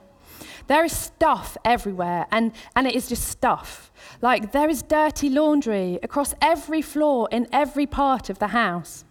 There 0.66 0.84
is 0.84 0.96
stuff 0.96 1.56
everywhere, 1.64 2.26
and, 2.30 2.52
and 2.74 2.86
it 2.86 2.94
is 2.94 3.08
just 3.08 3.28
stuff. 3.28 3.92
Like 4.22 4.52
there 4.52 4.68
is 4.68 4.82
dirty 4.82 5.28
laundry 5.28 5.98
across 6.02 6.34
every 6.40 6.82
floor 6.82 7.28
in 7.30 7.46
every 7.52 7.86
part 7.86 8.30
of 8.30 8.38
the 8.38 8.48
house. 8.48 9.04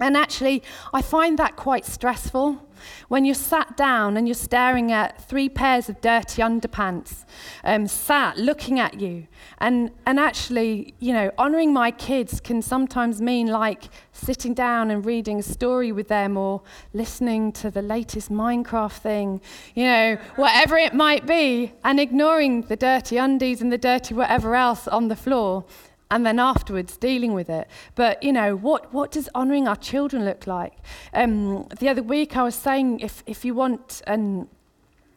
And 0.00 0.16
actually, 0.16 0.62
I 0.92 1.02
find 1.02 1.38
that 1.38 1.54
quite 1.54 1.84
stressful 1.84 2.60
when 3.08 3.24
you're 3.24 3.34
sat 3.34 3.76
down 3.76 4.16
and 4.16 4.26
you're 4.26 4.34
staring 4.34 4.90
at 4.90 5.22
three 5.28 5.48
pairs 5.48 5.88
of 5.88 6.00
dirty 6.00 6.42
underpants, 6.42 7.24
um, 7.62 7.86
sat 7.86 8.36
looking 8.36 8.80
at 8.80 9.00
you. 9.00 9.26
And, 9.58 9.92
and 10.04 10.18
actually, 10.18 10.94
you 10.98 11.12
know, 11.12 11.30
honoring 11.38 11.72
my 11.72 11.92
kids 11.92 12.40
can 12.40 12.60
sometimes 12.60 13.22
mean 13.22 13.46
like 13.46 13.84
sitting 14.12 14.52
down 14.52 14.90
and 14.90 15.06
reading 15.06 15.38
a 15.38 15.42
story 15.42 15.92
with 15.92 16.08
them 16.08 16.36
or 16.36 16.62
listening 16.92 17.52
to 17.52 17.70
the 17.70 17.82
latest 17.82 18.32
Minecraft 18.32 18.92
thing, 18.92 19.40
you 19.74 19.84
know, 19.84 20.16
whatever 20.36 20.76
it 20.76 20.92
might 20.92 21.24
be, 21.24 21.72
and 21.84 22.00
ignoring 22.00 22.62
the 22.62 22.76
dirty 22.76 23.16
undies 23.16 23.62
and 23.62 23.72
the 23.72 23.78
dirty 23.78 24.12
whatever 24.12 24.56
else 24.56 24.88
on 24.88 25.08
the 25.08 25.16
floor 25.16 25.64
and 26.10 26.24
then 26.24 26.38
afterwards 26.38 26.96
dealing 26.96 27.32
with 27.32 27.48
it. 27.48 27.68
But, 27.94 28.22
you 28.22 28.32
know, 28.32 28.56
what, 28.56 28.92
what 28.92 29.10
does 29.10 29.28
honouring 29.34 29.66
our 29.66 29.76
children 29.76 30.24
look 30.24 30.46
like? 30.46 30.74
Um, 31.12 31.66
the 31.80 31.88
other 31.88 32.02
week 32.02 32.36
I 32.36 32.42
was 32.42 32.54
saying 32.54 33.00
if, 33.00 33.22
if 33.26 33.44
you 33.44 33.54
want, 33.54 34.02
and 34.06 34.48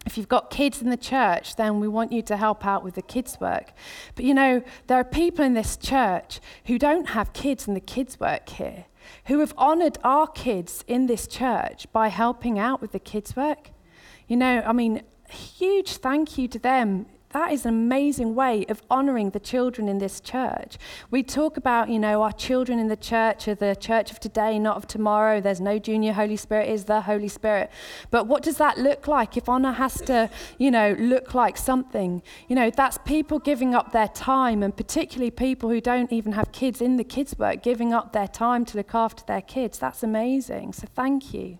if 0.05 0.17
you've 0.17 0.29
got 0.29 0.49
kids 0.49 0.81
in 0.81 0.89
the 0.89 0.97
church, 0.97 1.55
then 1.57 1.79
we 1.79 1.87
want 1.87 2.11
you 2.11 2.21
to 2.23 2.37
help 2.37 2.65
out 2.65 2.83
with 2.83 2.95
the 2.95 3.01
kids' 3.01 3.37
work. 3.39 3.73
But, 4.15 4.25
you 4.25 4.33
know, 4.33 4.63
there 4.87 4.97
are 4.97 5.03
people 5.03 5.43
in 5.43 5.53
this 5.53 5.75
church 5.77 6.39
who 6.65 6.79
don't 6.79 7.09
have 7.09 7.33
kids 7.33 7.67
in 7.67 7.73
the 7.73 7.81
kids' 7.81 8.19
work 8.19 8.49
here, 8.49 8.85
who 9.25 9.39
have 9.39 9.53
honoured 9.57 9.97
our 10.03 10.27
kids 10.27 10.83
in 10.87 11.07
this 11.07 11.27
church 11.27 11.91
by 11.91 12.07
helping 12.07 12.57
out 12.57 12.81
with 12.81 12.93
the 12.93 12.99
kids' 12.99 13.35
work. 13.35 13.71
You 14.27 14.37
know, 14.37 14.63
I 14.65 14.71
mean, 14.71 15.03
huge 15.29 15.97
thank 15.97 16.37
you 16.37 16.47
to 16.47 16.59
them 16.59 17.07
that 17.31 17.51
is 17.51 17.65
an 17.65 17.73
amazing 17.73 18.35
way 18.35 18.65
of 18.69 18.81
honoring 18.89 19.31
the 19.31 19.39
children 19.39 19.89
in 19.89 19.97
this 19.97 20.21
church. 20.21 20.77
We 21.11 21.23
talk 21.23 21.57
about, 21.57 21.89
you 21.89 21.99
know, 21.99 22.23
our 22.23 22.31
children 22.31 22.79
in 22.79 22.87
the 22.87 22.95
church 22.95 23.47
are 23.47 23.55
the 23.55 23.75
church 23.75 24.11
of 24.11 24.19
today, 24.19 24.57
not 24.59 24.77
of 24.77 24.87
tomorrow. 24.87 25.41
There's 25.41 25.59
no 25.59 25.77
junior 25.77 26.13
Holy 26.13 26.37
Spirit, 26.37 26.69
is 26.69 26.85
the 26.85 27.01
Holy 27.01 27.27
Spirit. 27.27 27.69
But 28.11 28.27
what 28.27 28.43
does 28.43 28.57
that 28.57 28.77
look 28.77 29.07
like 29.07 29.35
if 29.35 29.49
honor 29.49 29.73
has 29.73 29.95
to, 30.01 30.29
you 30.57 30.71
know, 30.71 30.95
look 30.97 31.33
like 31.33 31.57
something? 31.57 32.21
You 32.47 32.55
know, 32.55 32.69
that's 32.69 32.97
people 32.99 33.39
giving 33.39 33.75
up 33.75 33.91
their 33.91 34.07
time, 34.07 34.63
and 34.63 34.75
particularly 34.75 35.31
people 35.31 35.69
who 35.69 35.81
don't 35.81 36.11
even 36.13 36.31
have 36.31 36.53
kids 36.53 36.81
in 36.81 36.95
the 36.95 37.03
kids' 37.03 37.37
work, 37.37 37.61
giving 37.61 37.93
up 37.93 38.13
their 38.13 38.27
time 38.27 38.63
to 38.65 38.77
look 38.77 38.95
after 38.95 39.23
their 39.25 39.41
kids. 39.41 39.79
That's 39.79 40.01
amazing. 40.01 40.73
So 40.73 40.87
thank 40.95 41.33
you. 41.33 41.59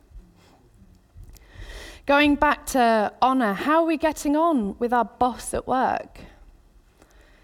Going 2.07 2.35
back 2.35 2.65
to 2.67 3.11
honour, 3.21 3.51
how 3.51 3.81
are 3.81 3.85
we 3.85 3.97
getting 3.97 4.37
on 4.37 4.79
with 4.79 4.93
our 4.93 5.03
boss 5.03 5.53
at 5.53 5.67
work? 5.67 6.21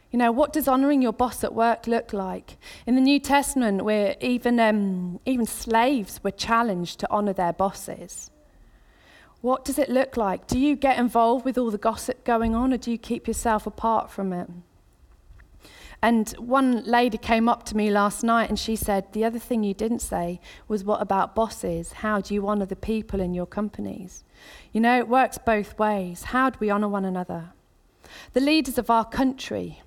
You 0.10 0.18
know, 0.18 0.32
what 0.32 0.54
does 0.54 0.70
honouring 0.70 1.02
your 1.02 1.12
boss 1.12 1.44
at 1.44 1.54
work 1.54 1.86
look 1.86 2.14
like? 2.14 2.56
In 2.88 2.96
the 2.96 3.02
New 3.02 3.20
Testament, 3.20 3.84
where 3.84 4.16
even, 4.22 4.62
um, 4.62 5.20
even 5.26 5.46
slaves 5.46 6.24
were 6.24 6.32
challenged 6.32 7.02
to 7.02 7.12
honour 7.12 7.34
their 7.34 7.52
bosses. 7.52 8.32
What 9.42 9.66
does 9.66 9.78
it 9.78 9.90
look 9.90 10.16
like? 10.16 10.48
Do 10.48 10.58
you 10.58 10.78
get 10.78 10.98
involved 10.98 11.44
with 11.44 11.58
all 11.58 11.70
the 11.70 11.78
gossip 11.78 12.24
going 12.24 12.56
on, 12.56 12.72
or 12.72 12.78
do 12.78 12.90
you 12.90 12.98
keep 12.98 13.28
yourself 13.28 13.68
apart 13.68 14.12
from 14.12 14.32
it? 14.32 14.50
And 16.04 16.32
one 16.32 16.84
lady 16.84 17.18
came 17.18 17.48
up 17.48 17.64
to 17.68 17.78
me 17.78 17.90
last 17.90 18.26
night 18.26 18.50
and 18.50 18.60
she 18.60 18.76
said, 18.76 19.14
The 19.14 19.24
other 19.24 19.40
thing 19.40 19.64
you 19.64 19.74
didn't 19.74 20.00
say 20.00 20.42
was, 20.68 20.84
What 20.84 21.02
about 21.02 21.34
bosses? 21.34 21.94
How 21.94 22.20
do 22.20 22.34
you 22.34 22.46
honour 22.46 22.66
the 22.66 22.76
people 22.76 23.22
in 23.22 23.34
your 23.34 23.46
companies? 23.46 24.26
You 24.74 24.82
know, 24.82 24.98
it 25.00 25.08
works 25.08 25.38
both 25.38 25.80
ways. 25.80 26.24
How 26.24 26.50
do 26.50 26.58
we 26.60 26.70
honour 26.70 26.90
one 26.90 27.06
another? 27.06 27.54
The 28.34 28.42
leaders 28.42 28.78
of 28.78 28.90
our 28.90 29.06
country. 29.06 29.82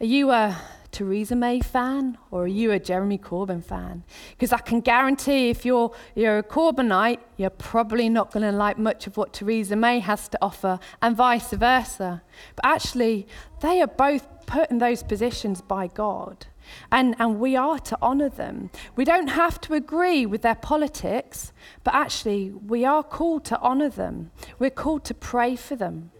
Are 0.00 0.06
you 0.06 0.30
a 0.30 0.56
Theresa 0.92 1.36
May 1.36 1.60
fan 1.60 2.18
or 2.30 2.44
are 2.44 2.48
you 2.48 2.72
a 2.72 2.78
Jeremy 2.78 3.18
Corbyn 3.18 3.62
fan? 3.62 4.04
Because 4.30 4.52
I 4.52 4.58
can 4.58 4.80
guarantee 4.80 5.50
if 5.50 5.64
you're, 5.64 5.94
you're 6.14 6.38
a 6.38 6.42
Corbynite, 6.42 7.20
you're 7.36 7.50
probably 7.50 8.08
not 8.08 8.32
going 8.32 8.42
to 8.42 8.52
like 8.56 8.78
much 8.78 9.06
of 9.06 9.16
what 9.16 9.32
Theresa 9.32 9.76
May 9.76 10.00
has 10.00 10.28
to 10.28 10.38
offer, 10.42 10.78
and 11.00 11.16
vice 11.16 11.50
versa. 11.52 12.22
But 12.56 12.64
actually, 12.64 13.26
they 13.60 13.80
are 13.80 13.86
both 13.86 14.26
put 14.46 14.70
in 14.70 14.78
those 14.78 15.02
positions 15.02 15.60
by 15.60 15.86
God. 15.86 16.46
And, 16.92 17.16
and 17.18 17.40
we 17.40 17.56
are 17.56 17.78
to 17.78 17.98
honour 18.02 18.28
them. 18.28 18.70
We 18.96 19.04
don't 19.04 19.28
have 19.28 19.60
to 19.62 19.74
agree 19.74 20.26
with 20.26 20.42
their 20.42 20.54
politics, 20.54 21.52
but 21.84 21.94
actually, 21.94 22.50
we 22.50 22.84
are 22.84 23.02
called 23.02 23.44
to 23.46 23.60
honour 23.60 23.88
them. 23.88 24.30
We're 24.58 24.70
called 24.70 25.04
to 25.06 25.14
pray 25.14 25.56
for 25.56 25.76
them. 25.76 26.10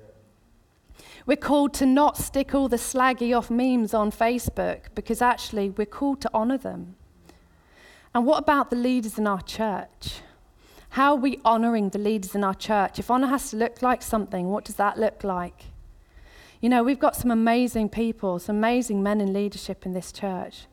We're 1.30 1.36
called 1.36 1.74
to 1.74 1.86
not 1.86 2.16
stick 2.16 2.56
all 2.56 2.68
the 2.68 2.76
slaggy 2.76 3.38
off 3.38 3.52
memes 3.52 3.94
on 3.94 4.10
Facebook 4.10 4.86
because 4.96 5.22
actually, 5.22 5.70
we're 5.70 5.86
called 5.86 6.20
to 6.22 6.34
honour 6.34 6.58
them. 6.58 6.96
And 8.12 8.26
what 8.26 8.40
about 8.40 8.70
the 8.70 8.74
leaders 8.74 9.16
in 9.16 9.28
our 9.28 9.40
church? 9.40 10.22
How 10.88 11.12
are 11.12 11.20
we 11.20 11.38
honouring 11.44 11.90
the 11.90 12.00
leaders 12.00 12.34
in 12.34 12.42
our 12.42 12.56
church? 12.56 12.98
If 12.98 13.12
honour 13.12 13.28
has 13.28 13.48
to 13.50 13.56
look 13.56 13.80
like 13.80 14.02
something, 14.02 14.48
what 14.48 14.64
does 14.64 14.74
that 14.74 14.98
look 14.98 15.22
like? 15.22 15.66
You 16.60 16.68
know, 16.68 16.82
we've 16.82 16.98
got 16.98 17.14
some 17.14 17.30
amazing 17.30 17.90
people, 17.90 18.40
some 18.40 18.56
amazing 18.56 19.00
men 19.00 19.20
in 19.20 19.32
leadership 19.32 19.86
in 19.86 19.92
this 19.92 20.10
church. 20.10 20.66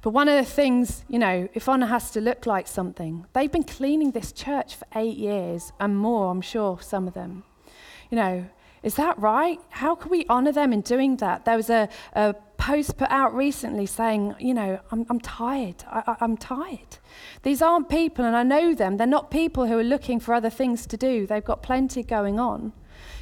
But 0.00 0.10
one 0.10 0.28
of 0.28 0.36
the 0.36 0.48
things, 0.48 1.04
you 1.08 1.18
know, 1.18 1.48
if 1.54 1.68
honor 1.68 1.86
has 1.86 2.12
to 2.12 2.20
look 2.20 2.46
like 2.46 2.68
something, 2.68 3.26
they've 3.32 3.50
been 3.50 3.64
cleaning 3.64 4.12
this 4.12 4.30
church 4.30 4.76
for 4.76 4.86
eight 4.94 5.16
years 5.16 5.72
and 5.80 5.98
more, 5.98 6.30
I'm 6.30 6.40
sure, 6.40 6.78
some 6.80 7.08
of 7.08 7.14
them. 7.14 7.42
You 8.12 8.16
know, 8.16 8.46
is 8.82 8.94
that 8.96 9.18
right? 9.18 9.60
How 9.70 9.94
can 9.94 10.10
we 10.10 10.26
honor 10.28 10.52
them 10.52 10.72
in 10.72 10.80
doing 10.80 11.16
that? 11.18 11.44
There 11.44 11.56
was 11.56 11.70
a, 11.70 11.88
a 12.14 12.34
post 12.56 12.96
put 12.96 13.10
out 13.10 13.34
recently 13.34 13.86
saying, 13.86 14.34
you 14.38 14.54
know, 14.54 14.80
I'm, 14.90 15.06
I'm 15.08 15.20
tired. 15.20 15.84
I, 15.90 16.16
am 16.20 16.36
tired. 16.36 16.98
These 17.42 17.62
aren't 17.62 17.88
people, 17.88 18.24
and 18.24 18.36
I 18.36 18.42
know 18.42 18.74
them. 18.74 18.96
They're 18.96 19.06
not 19.06 19.30
people 19.30 19.66
who 19.66 19.78
are 19.78 19.84
looking 19.84 20.20
for 20.20 20.34
other 20.34 20.50
things 20.50 20.86
to 20.86 20.96
do. 20.96 21.26
They've 21.26 21.44
got 21.44 21.62
plenty 21.62 22.02
going 22.02 22.38
on. 22.38 22.72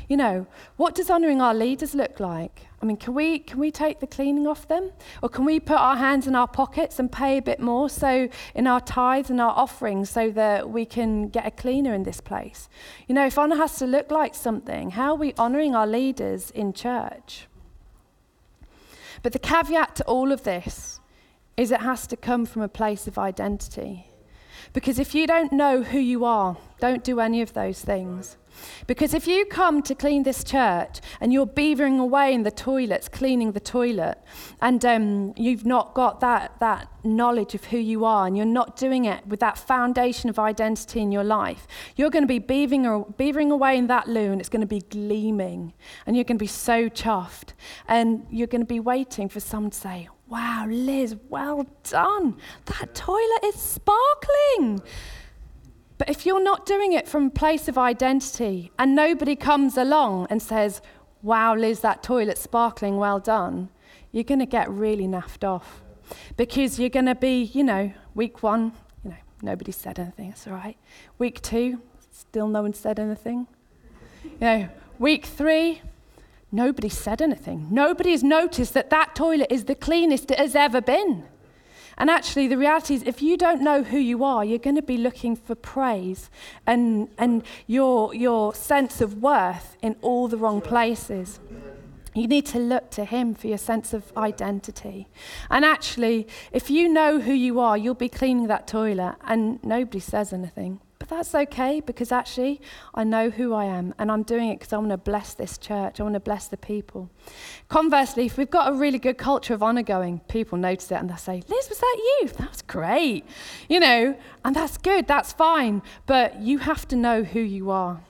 You 0.09 0.17
know, 0.17 0.47
what 0.77 0.95
does 0.95 1.11
honouring 1.11 1.41
our 1.41 1.55
leaders 1.55 1.95
look 1.95 2.19
like? 2.19 2.67
I 2.83 2.87
mean, 2.87 2.97
can 2.97 3.15
we, 3.15 3.39
can 3.39 3.59
we 3.59 3.71
take 3.71 4.01
the 4.01 4.07
cleaning 4.07 4.47
off 4.47 4.67
them? 4.67 4.91
Or 5.23 5.29
can 5.29 5.45
we 5.45 5.61
put 5.61 5.77
our 5.77 5.97
hands 5.97 6.27
in 6.27 6.35
our 6.35 6.49
pockets 6.49 6.99
and 6.99 7.13
pay 7.13 7.39
a 7.39 7.43
bit 7.43 7.61
more 7.61 7.89
so 7.89 8.29
in 8.55 8.67
our 8.67 8.81
tithes 8.81 9.31
and 9.31 9.41
our 9.41 9.53
offerings 9.53 10.11
so 10.11 10.31
that 10.33 10.71
we 10.71 10.85
can 10.85 11.29
get 11.29 11.47
a 11.47 11.51
cleaner 11.51 11.95
in 11.95 12.03
this 12.03 12.21
place? 12.21 12.69
You 13.07 13.15
know, 13.15 13.27
if 13.27 13.39
honour 13.39 13.57
has 13.57 13.77
to 13.79 13.87
look 13.87 14.11
like 14.11 14.35
something, 14.35 14.91
how 14.91 15.13
are 15.13 15.19
we 15.19 15.35
honouring 15.39 15.75
our 15.75 15.87
leaders 15.87 16.51
in 16.51 16.73
church? 16.73 17.47
But 19.23 19.33
the 19.33 19.39
caveat 19.39 19.95
to 19.97 20.05
all 20.05 20.33
of 20.33 20.45
this 20.45 21.01
is 21.57 21.71
it 21.71 21.83
has 21.83 22.07
to 22.07 22.17
come 22.17 22.47
from 22.47 22.63
a 22.63 22.69
place 22.69 23.07
of 23.07 23.19
identity. 23.19 24.07
Because 24.73 24.99
if 24.99 25.15
you 25.15 25.27
don't 25.27 25.53
know 25.53 25.83
who 25.83 25.99
you 25.99 26.25
are, 26.25 26.57
don't 26.79 27.05
do 27.05 27.21
any 27.21 27.43
of 27.43 27.53
those 27.53 27.83
things. 27.83 28.37
Because 28.87 29.15
if 29.15 29.27
you 29.27 29.47
come 29.47 29.83
to 29.83 29.95
clean 29.95 30.23
this 30.23 30.45
church 30.45 31.01
and 31.21 31.33
you're 31.33 31.47
beavering 31.47 31.99
away 32.01 32.35
in 32.35 32.43
the 32.43 32.51
toilets, 32.51 33.09
cleaning 33.09 33.53
the 33.53 33.61
toilet, 33.61 34.19
and 34.61 34.85
um, 34.85 35.35
you've 35.37 35.67
not 35.67 35.95
got 35.95 36.21
that, 36.21 36.59
that 36.61 36.89
knowledge 37.05 37.55
of 37.55 37.65
who 37.65 37.79
you 37.79 38.05
are, 38.05 38.27
and 38.27 38.37
you're 38.37 38.47
not 38.47 38.77
doing 38.77 39.05
it 39.05 39.27
with 39.27 39.41
that 39.41 39.59
foundation 39.59 40.31
of 40.31 40.39
identity 40.39 41.01
in 41.01 41.13
your 41.13 41.25
life, 41.25 41.67
you're 41.97 42.11
going 42.11 42.27
to 42.27 42.29
be 42.29 42.41
beavering, 42.41 43.17
beavering 43.17 43.51
away 43.51 43.77
in 43.77 43.87
that 43.87 44.09
loo, 44.09 44.33
and 44.33 44.41
it's 44.41 44.51
going 44.51 44.61
to 44.61 44.67
be 44.67 44.81
gleaming, 44.81 45.73
and 46.07 46.17
you're 46.17 46.25
going 46.25 46.39
to 46.39 46.43
be 46.43 46.47
so 46.47 46.89
chuffed, 46.89 47.53
and 47.89 48.27
you're 48.31 48.47
going 48.47 48.63
to 48.63 48.67
be 48.67 48.81
waiting 48.81 49.29
for 49.29 49.41
someone 49.41 49.71
to 49.71 49.79
say, 49.79 50.09
Wow, 50.31 50.67
Liz, 50.69 51.17
well 51.29 51.67
done. 51.83 52.37
That 52.67 52.95
toilet 52.95 53.45
is 53.47 53.57
sparkling. 53.57 54.81
But 56.01 56.09
if 56.09 56.25
you're 56.25 56.43
not 56.43 56.65
doing 56.65 56.95
it 56.95 57.07
from 57.07 57.27
a 57.27 57.31
place 57.31 57.69
of 57.69 57.77
identity 57.77 58.73
and 58.79 58.97
nobody 58.97 59.37
comes 59.37 59.77
along 59.77 60.29
and 60.31 60.41
says, 60.41 60.81
wow, 61.21 61.55
Liz, 61.55 61.81
that 61.81 62.03
toilet's 62.03 62.41
sparkling, 62.41 62.97
well 62.97 63.19
done, 63.19 63.69
you're 64.11 64.25
going 64.25 64.39
to 64.39 64.47
get 64.47 64.71
really 64.71 65.07
naffed 65.07 65.45
off. 65.47 65.83
Because 66.39 66.79
you're 66.79 66.89
going 66.89 67.05
to 67.05 67.15
be, 67.15 67.43
you 67.43 67.63
know, 67.63 67.93
week 68.15 68.43
one, 68.43 68.73
you 69.05 69.11
know, 69.11 69.17
nobody 69.43 69.73
said 69.73 69.99
anything, 69.99 70.31
that's 70.31 70.47
all 70.47 70.55
right. 70.55 70.79
Week 71.19 71.43
two, 71.43 71.83
still 72.11 72.49
no 72.49 72.63
one 72.63 72.73
said 72.73 72.99
anything. 72.99 73.47
You 74.25 74.31
know, 74.41 74.69
week 74.99 75.27
three, 75.27 75.83
nobody 76.51 76.89
said 76.89 77.21
anything. 77.21 77.69
Nobody 77.71 78.13
has 78.13 78.23
noticed 78.23 78.73
that 78.73 78.89
that 78.89 79.15
toilet 79.15 79.49
is 79.53 79.65
the 79.65 79.75
cleanest 79.75 80.31
it 80.31 80.39
has 80.39 80.55
ever 80.55 80.81
been. 80.81 81.25
And 82.01 82.09
actually, 82.09 82.49
the 82.49 82.57
reality 82.57 82.95
is, 82.95 83.03
if 83.03 83.21
you 83.21 83.37
don't 83.37 83.61
know 83.61 83.83
who 83.83 83.99
you 83.99 84.25
are, 84.25 84.43
you're 84.43 84.59
going 84.59 84.77
to 84.77 84.83
be 84.83 84.97
looking 84.97 85.37
for 85.37 85.55
praise 85.55 86.31
and, 86.67 87.11
and 87.19 87.43
your, 87.67 88.15
your 88.15 88.55
sense 88.55 89.03
of 89.03 89.19
worth 89.19 89.77
in 89.83 89.97
all 90.01 90.27
the 90.27 90.39
wrong 90.39 90.63
places. 90.63 91.41
You 92.15 92.27
need 92.27 92.47
to 92.47 92.59
look 92.59 92.91
to 92.93 93.05
Him 93.05 93.35
for 93.35 93.49
your 93.49 93.59
sense 93.59 93.93
of 93.93 94.17
identity. 94.17 95.09
And 95.51 95.63
actually, 95.63 96.27
if 96.53 96.71
you 96.71 96.89
know 96.89 97.21
who 97.21 97.35
you 97.35 97.61
are, 97.61 97.77
you'll 97.77 97.93
be 97.93 98.09
cleaning 98.09 98.47
that 98.47 98.67
toilet 98.67 99.17
and 99.27 99.63
nobody 99.63 100.01
says 100.01 100.33
anything. 100.33 100.81
That's 101.11 101.35
okay 101.35 101.81
because 101.81 102.13
actually, 102.13 102.61
I 102.95 103.03
know 103.03 103.31
who 103.31 103.53
I 103.53 103.65
am 103.65 103.93
and 103.99 104.13
I'm 104.13 104.23
doing 104.23 104.49
it 104.51 104.61
because 104.61 104.73
I 104.73 104.79
want 104.79 104.91
to 104.91 104.97
bless 104.97 105.35
this 105.35 105.59
church. 105.59 105.99
I 105.99 106.05
want 106.05 106.15
to 106.15 106.21
bless 106.21 106.47
the 106.47 106.57
people. 106.57 107.11
Conversely, 107.69 108.27
if 108.27 108.39
we've 108.39 108.49
got 108.49 108.73
a 108.73 108.77
really 108.77 109.01
good 109.01 109.19
culture 109.19 109.53
of 109.53 109.61
honour 109.61 109.83
going, 109.83 110.21
people 110.29 110.57
notice 110.57 110.89
it 110.93 110.95
and 110.95 111.11
they'll 111.11 111.17
say, 111.17 111.43
Liz, 111.49 111.69
was 111.69 111.81
that 111.81 111.97
you? 111.99 112.29
That 112.29 112.51
was 112.51 112.63
great. 112.63 113.27
You 113.69 113.81
know, 113.81 114.17
and 114.45 114.55
that's 114.55 114.79
good, 114.79 115.09
that's 115.09 115.33
fine. 115.33 115.83
But 116.07 116.41
you 116.41 116.59
have 116.59 116.87
to 116.89 116.97
know 116.97 117.25
who 117.25 117.41
you 117.41 117.71
are. 117.71 118.01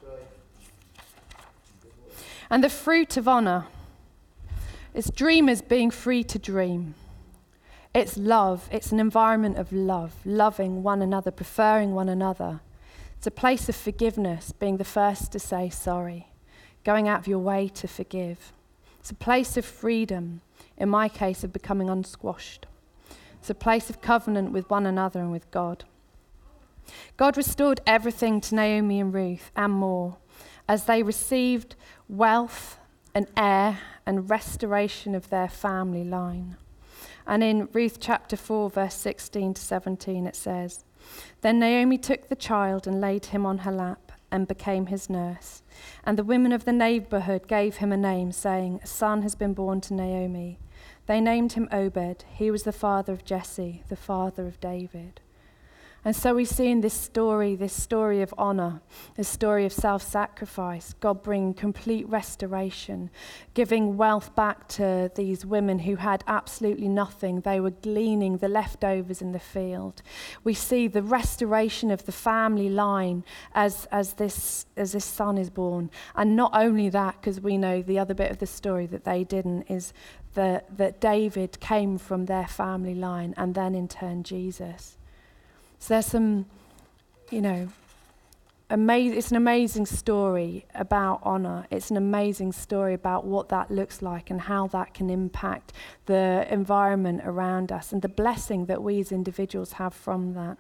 And 2.51 2.63
the 2.63 2.69
fruit 2.69 3.17
of 3.17 3.27
honour 3.27 3.65
is 4.93 5.07
dreamers 5.07 5.63
being 5.63 5.91
free 5.91 6.23
to 6.25 6.39
dream. 6.39 6.95
It's 7.95 8.19
love. 8.19 8.69
It's 8.71 8.93
an 8.93 9.01
environment 9.01 9.57
of 9.57 9.73
love, 9.73 10.13
loving 10.27 10.83
one 10.83 11.01
another, 11.01 11.31
preferring 11.31 11.95
one 11.95 12.11
another. 12.11 12.61
It's 13.21 13.27
a 13.27 13.31
place 13.31 13.69
of 13.69 13.77
forgiveness, 13.77 14.51
being 14.51 14.79
the 14.79 14.83
first 14.83 15.31
to 15.33 15.39
say 15.39 15.69
sorry, 15.69 16.29
going 16.85 17.07
out 17.07 17.21
of 17.21 17.29
your 17.29 17.39
way 17.39 17.69
to 17.69 17.87
forgive. 17.87 18.55
It's 18.99 19.11
a 19.11 19.15
place 19.15 19.59
of 19.59 19.67
freedom, 19.67 20.41
in 20.79 20.89
my 20.89 21.11
case, 21.11 21.45
of 21.45 21.53
becoming 21.53 21.91
unsquashed. 21.91 22.65
It's 23.35 23.51
a 23.51 23.55
place 23.55 23.91
of 23.91 24.01
covenant 24.01 24.53
with 24.53 24.71
one 24.71 24.87
another 24.87 25.21
and 25.21 25.31
with 25.31 25.51
God. 25.51 25.85
God 27.19 27.37
restored 27.37 27.83
everything 27.87 28.41
to 28.41 28.55
Naomi 28.55 28.99
and 29.01 29.13
Ruth 29.13 29.51
and 29.55 29.75
more 29.75 30.17
as 30.67 30.85
they 30.85 31.03
received 31.03 31.75
wealth 32.09 32.79
and 33.15 33.27
heir 33.37 33.81
and 34.07 34.31
restoration 34.31 35.15
of 35.15 35.29
their 35.29 35.51
family 35.51 36.05
line. 36.05 36.57
And 37.27 37.45
in 37.45 37.69
Ruth 37.75 37.99
chapter 38.01 38.39
4, 38.39 38.71
verse 38.71 38.95
16 38.95 39.53
to 39.53 39.61
17, 39.61 40.27
it 40.27 40.37
says 40.37 40.85
Then 41.41 41.59
Naomi 41.59 41.99
took 41.99 42.29
the 42.29 42.37
child 42.37 42.87
and 42.87 43.01
laid 43.01 43.27
him 43.27 43.47
on 43.47 43.59
her 43.59 43.73
lap 43.73 44.13
and 44.31 44.47
became 44.47 44.87
his 44.87 45.11
nurse. 45.11 45.63
And 46.05 46.19
the 46.19 46.25
women 46.25 46.53
of 46.53 46.65
the 46.65 46.73
neighborhood 46.73 47.49
gave 47.49 47.77
him 47.77 47.93
a 47.93 47.97
name, 47.97 48.33
saying, 48.33 48.81
A 48.83 48.87
son 48.87 49.23
has 49.23 49.35
been 49.35 49.55
born 49.55 49.81
to 49.83 49.95
Naomi. 49.95 50.59
They 51.07 51.21
named 51.21 51.55
him 51.55 51.69
Obed. 51.73 52.25
He 52.33 52.51
was 52.51 52.63
the 52.63 52.73
father 52.73 53.13
of 53.13 53.25
Jesse, 53.25 53.83
the 53.89 53.97
father 53.97 54.47
of 54.47 54.61
David. 54.61 55.21
And 56.03 56.17
so 56.17 56.35
we 56.35 56.47
see 56.47 56.69
in 56.69 56.81
this 56.81 56.95
story, 56.95 57.55
this 57.55 57.75
story 57.75 58.23
of 58.23 58.33
honor, 58.39 58.81
this 59.17 59.29
story 59.29 59.67
of 59.67 59.73
self 59.73 60.03
sacrifice, 60.03 60.95
God 60.95 61.23
bringing 61.23 61.53
complete 61.53 62.09
restoration, 62.09 63.11
giving 63.53 63.99
wealth 63.99 64.35
back 64.35 64.67
to 64.69 65.11
these 65.15 65.45
women 65.45 65.81
who 65.81 65.97
had 65.97 66.25
absolutely 66.27 66.89
nothing. 66.89 67.43
They 67.43 67.61
were 67.61 67.71
gleaning 67.71 68.39
the 68.39 68.49
leftovers 68.49 69.21
in 69.21 69.33
the 69.33 69.39
field. 69.39 70.01
We 70.43 70.55
see 70.55 70.89
the 70.89 71.03
restoration 71.03 71.91
of 71.91 72.07
the 72.07 72.13
family 72.13 72.71
line 72.71 73.23
as, 73.55 73.87
as, 73.93 74.15
this, 74.15 74.65
as 74.79 74.93
this 74.93 75.05
son 75.05 75.37
is 75.37 75.51
born. 75.51 75.91
And 76.17 76.35
not 76.35 76.53
only 76.55 76.89
that, 76.89 77.21
because 77.21 77.43
we 77.43 77.59
know 77.59 77.83
the 77.83 77.99
other 77.99 78.15
bit 78.15 78.31
of 78.31 78.39
the 78.39 78.47
story 78.47 78.87
that 78.87 79.05
they 79.05 79.23
didn't, 79.23 79.65
is 79.65 79.93
that, 80.33 80.79
that 80.79 80.99
David 80.99 81.61
came 81.61 81.99
from 81.99 82.25
their 82.25 82.47
family 82.47 82.95
line 82.95 83.35
and 83.37 83.55
then 83.55 83.75
in 83.75 83.87
turn 83.87 84.23
Jesus. 84.23 84.97
So 85.81 85.95
there's 85.95 86.07
some, 86.07 86.47
you 87.31 87.41
know, 87.41 87.69
amazing, 88.69 89.19
it's 89.19 89.31
an 89.31 89.37
amazing 89.37 89.87
story 89.87 90.67
about 90.75 91.21
honor. 91.23 91.67
It's 91.71 91.91
an 91.91 91.97
amazing 91.97 92.53
story 92.53 92.95
about 92.95 93.25
what 93.25 93.49
that 93.49 93.71
looks 93.71 94.03
like 94.03 94.31
and 94.31 94.43
how 94.43 94.67
that 94.69 94.93
can 94.93 95.09
impact 95.09 95.73
the 96.05 96.47
environment 96.51 97.23
around 97.25 97.73
us 97.73 97.93
and 97.93 98.03
the 98.03 98.09
blessing 98.09 98.67
that 98.67 98.83
we 98.83 99.01
as 99.01 99.11
individuals 99.11 99.73
have 99.73 99.95
from 99.95 100.35
that. 100.35 100.59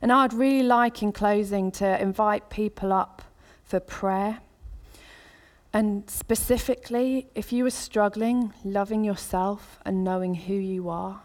And 0.00 0.10
I'd 0.10 0.32
really 0.32 0.66
like, 0.66 1.02
in 1.02 1.12
closing, 1.12 1.70
to 1.72 2.00
invite 2.00 2.48
people 2.50 2.92
up 2.92 3.22
for 3.62 3.78
prayer. 3.78 4.40
And 5.72 6.08
specifically, 6.08 7.28
if 7.34 7.52
you 7.52 7.64
are 7.66 7.70
struggling 7.70 8.52
loving 8.64 9.04
yourself 9.04 9.78
and 9.84 10.02
knowing 10.02 10.34
who 10.34 10.54
you 10.54 10.88
are, 10.88 11.20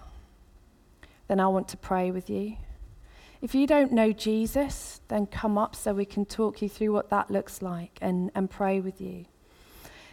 then 1.27 1.39
I 1.39 1.47
want 1.47 1.67
to 1.69 1.77
pray 1.77 2.11
with 2.11 2.29
you. 2.29 2.57
If 3.41 3.53
you 3.53 3.67
don't 3.67 3.91
know 3.91 4.11
Jesus, 4.11 5.01
then 5.09 5.27
come 5.27 5.57
up 5.57 5.75
so 5.75 5.93
we 5.93 6.05
can 6.05 6.25
talk 6.25 6.61
you 6.61 6.69
through 6.69 6.91
what 6.93 7.09
that 7.09 7.29
looks 7.29 7.61
like 7.61 7.99
and, 8.01 8.31
and 8.33 8.49
pray 8.49 8.79
with 8.79 8.99
you. 8.99 9.25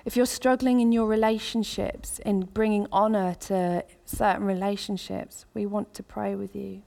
If 0.05 0.17
you're 0.17 0.27
struggling 0.27 0.81
in 0.81 0.93
your 0.93 1.07
relationships, 1.07 2.19
in 2.19 2.41
bringing 2.41 2.87
honor 2.93 3.35
to 3.47 3.85
certain 4.05 4.45
relationships, 4.45 5.47
we 5.55 5.65
want 5.65 5.95
to 5.95 6.03
pray 6.03 6.35
with 6.35 6.55
you. 6.55 6.83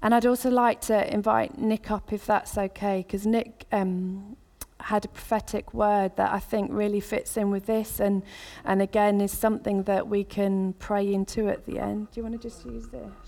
And 0.00 0.14
I'd 0.14 0.26
also 0.26 0.48
like 0.48 0.80
to 0.82 1.12
invite 1.12 1.58
Nick 1.58 1.90
up 1.90 2.12
if 2.12 2.24
that's 2.24 2.56
okay, 2.56 3.04
because 3.04 3.26
Nick 3.26 3.66
um, 3.72 4.36
had 4.78 5.04
a 5.04 5.08
prophetic 5.08 5.74
word 5.74 6.14
that 6.14 6.32
I 6.32 6.38
think 6.38 6.70
really 6.72 7.00
fits 7.00 7.36
in 7.36 7.50
with 7.50 7.66
this, 7.66 7.98
and, 7.98 8.22
and 8.64 8.80
again 8.80 9.20
is 9.20 9.36
something 9.36 9.82
that 9.84 10.06
we 10.06 10.22
can 10.22 10.74
pray 10.74 11.12
into 11.12 11.48
at 11.48 11.66
the 11.66 11.80
end. 11.80 12.12
Do 12.12 12.20
you 12.20 12.22
want 12.22 12.40
to 12.40 12.48
just 12.48 12.64
use 12.64 12.86
this? 12.86 13.27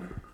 Yeah. 0.00 0.29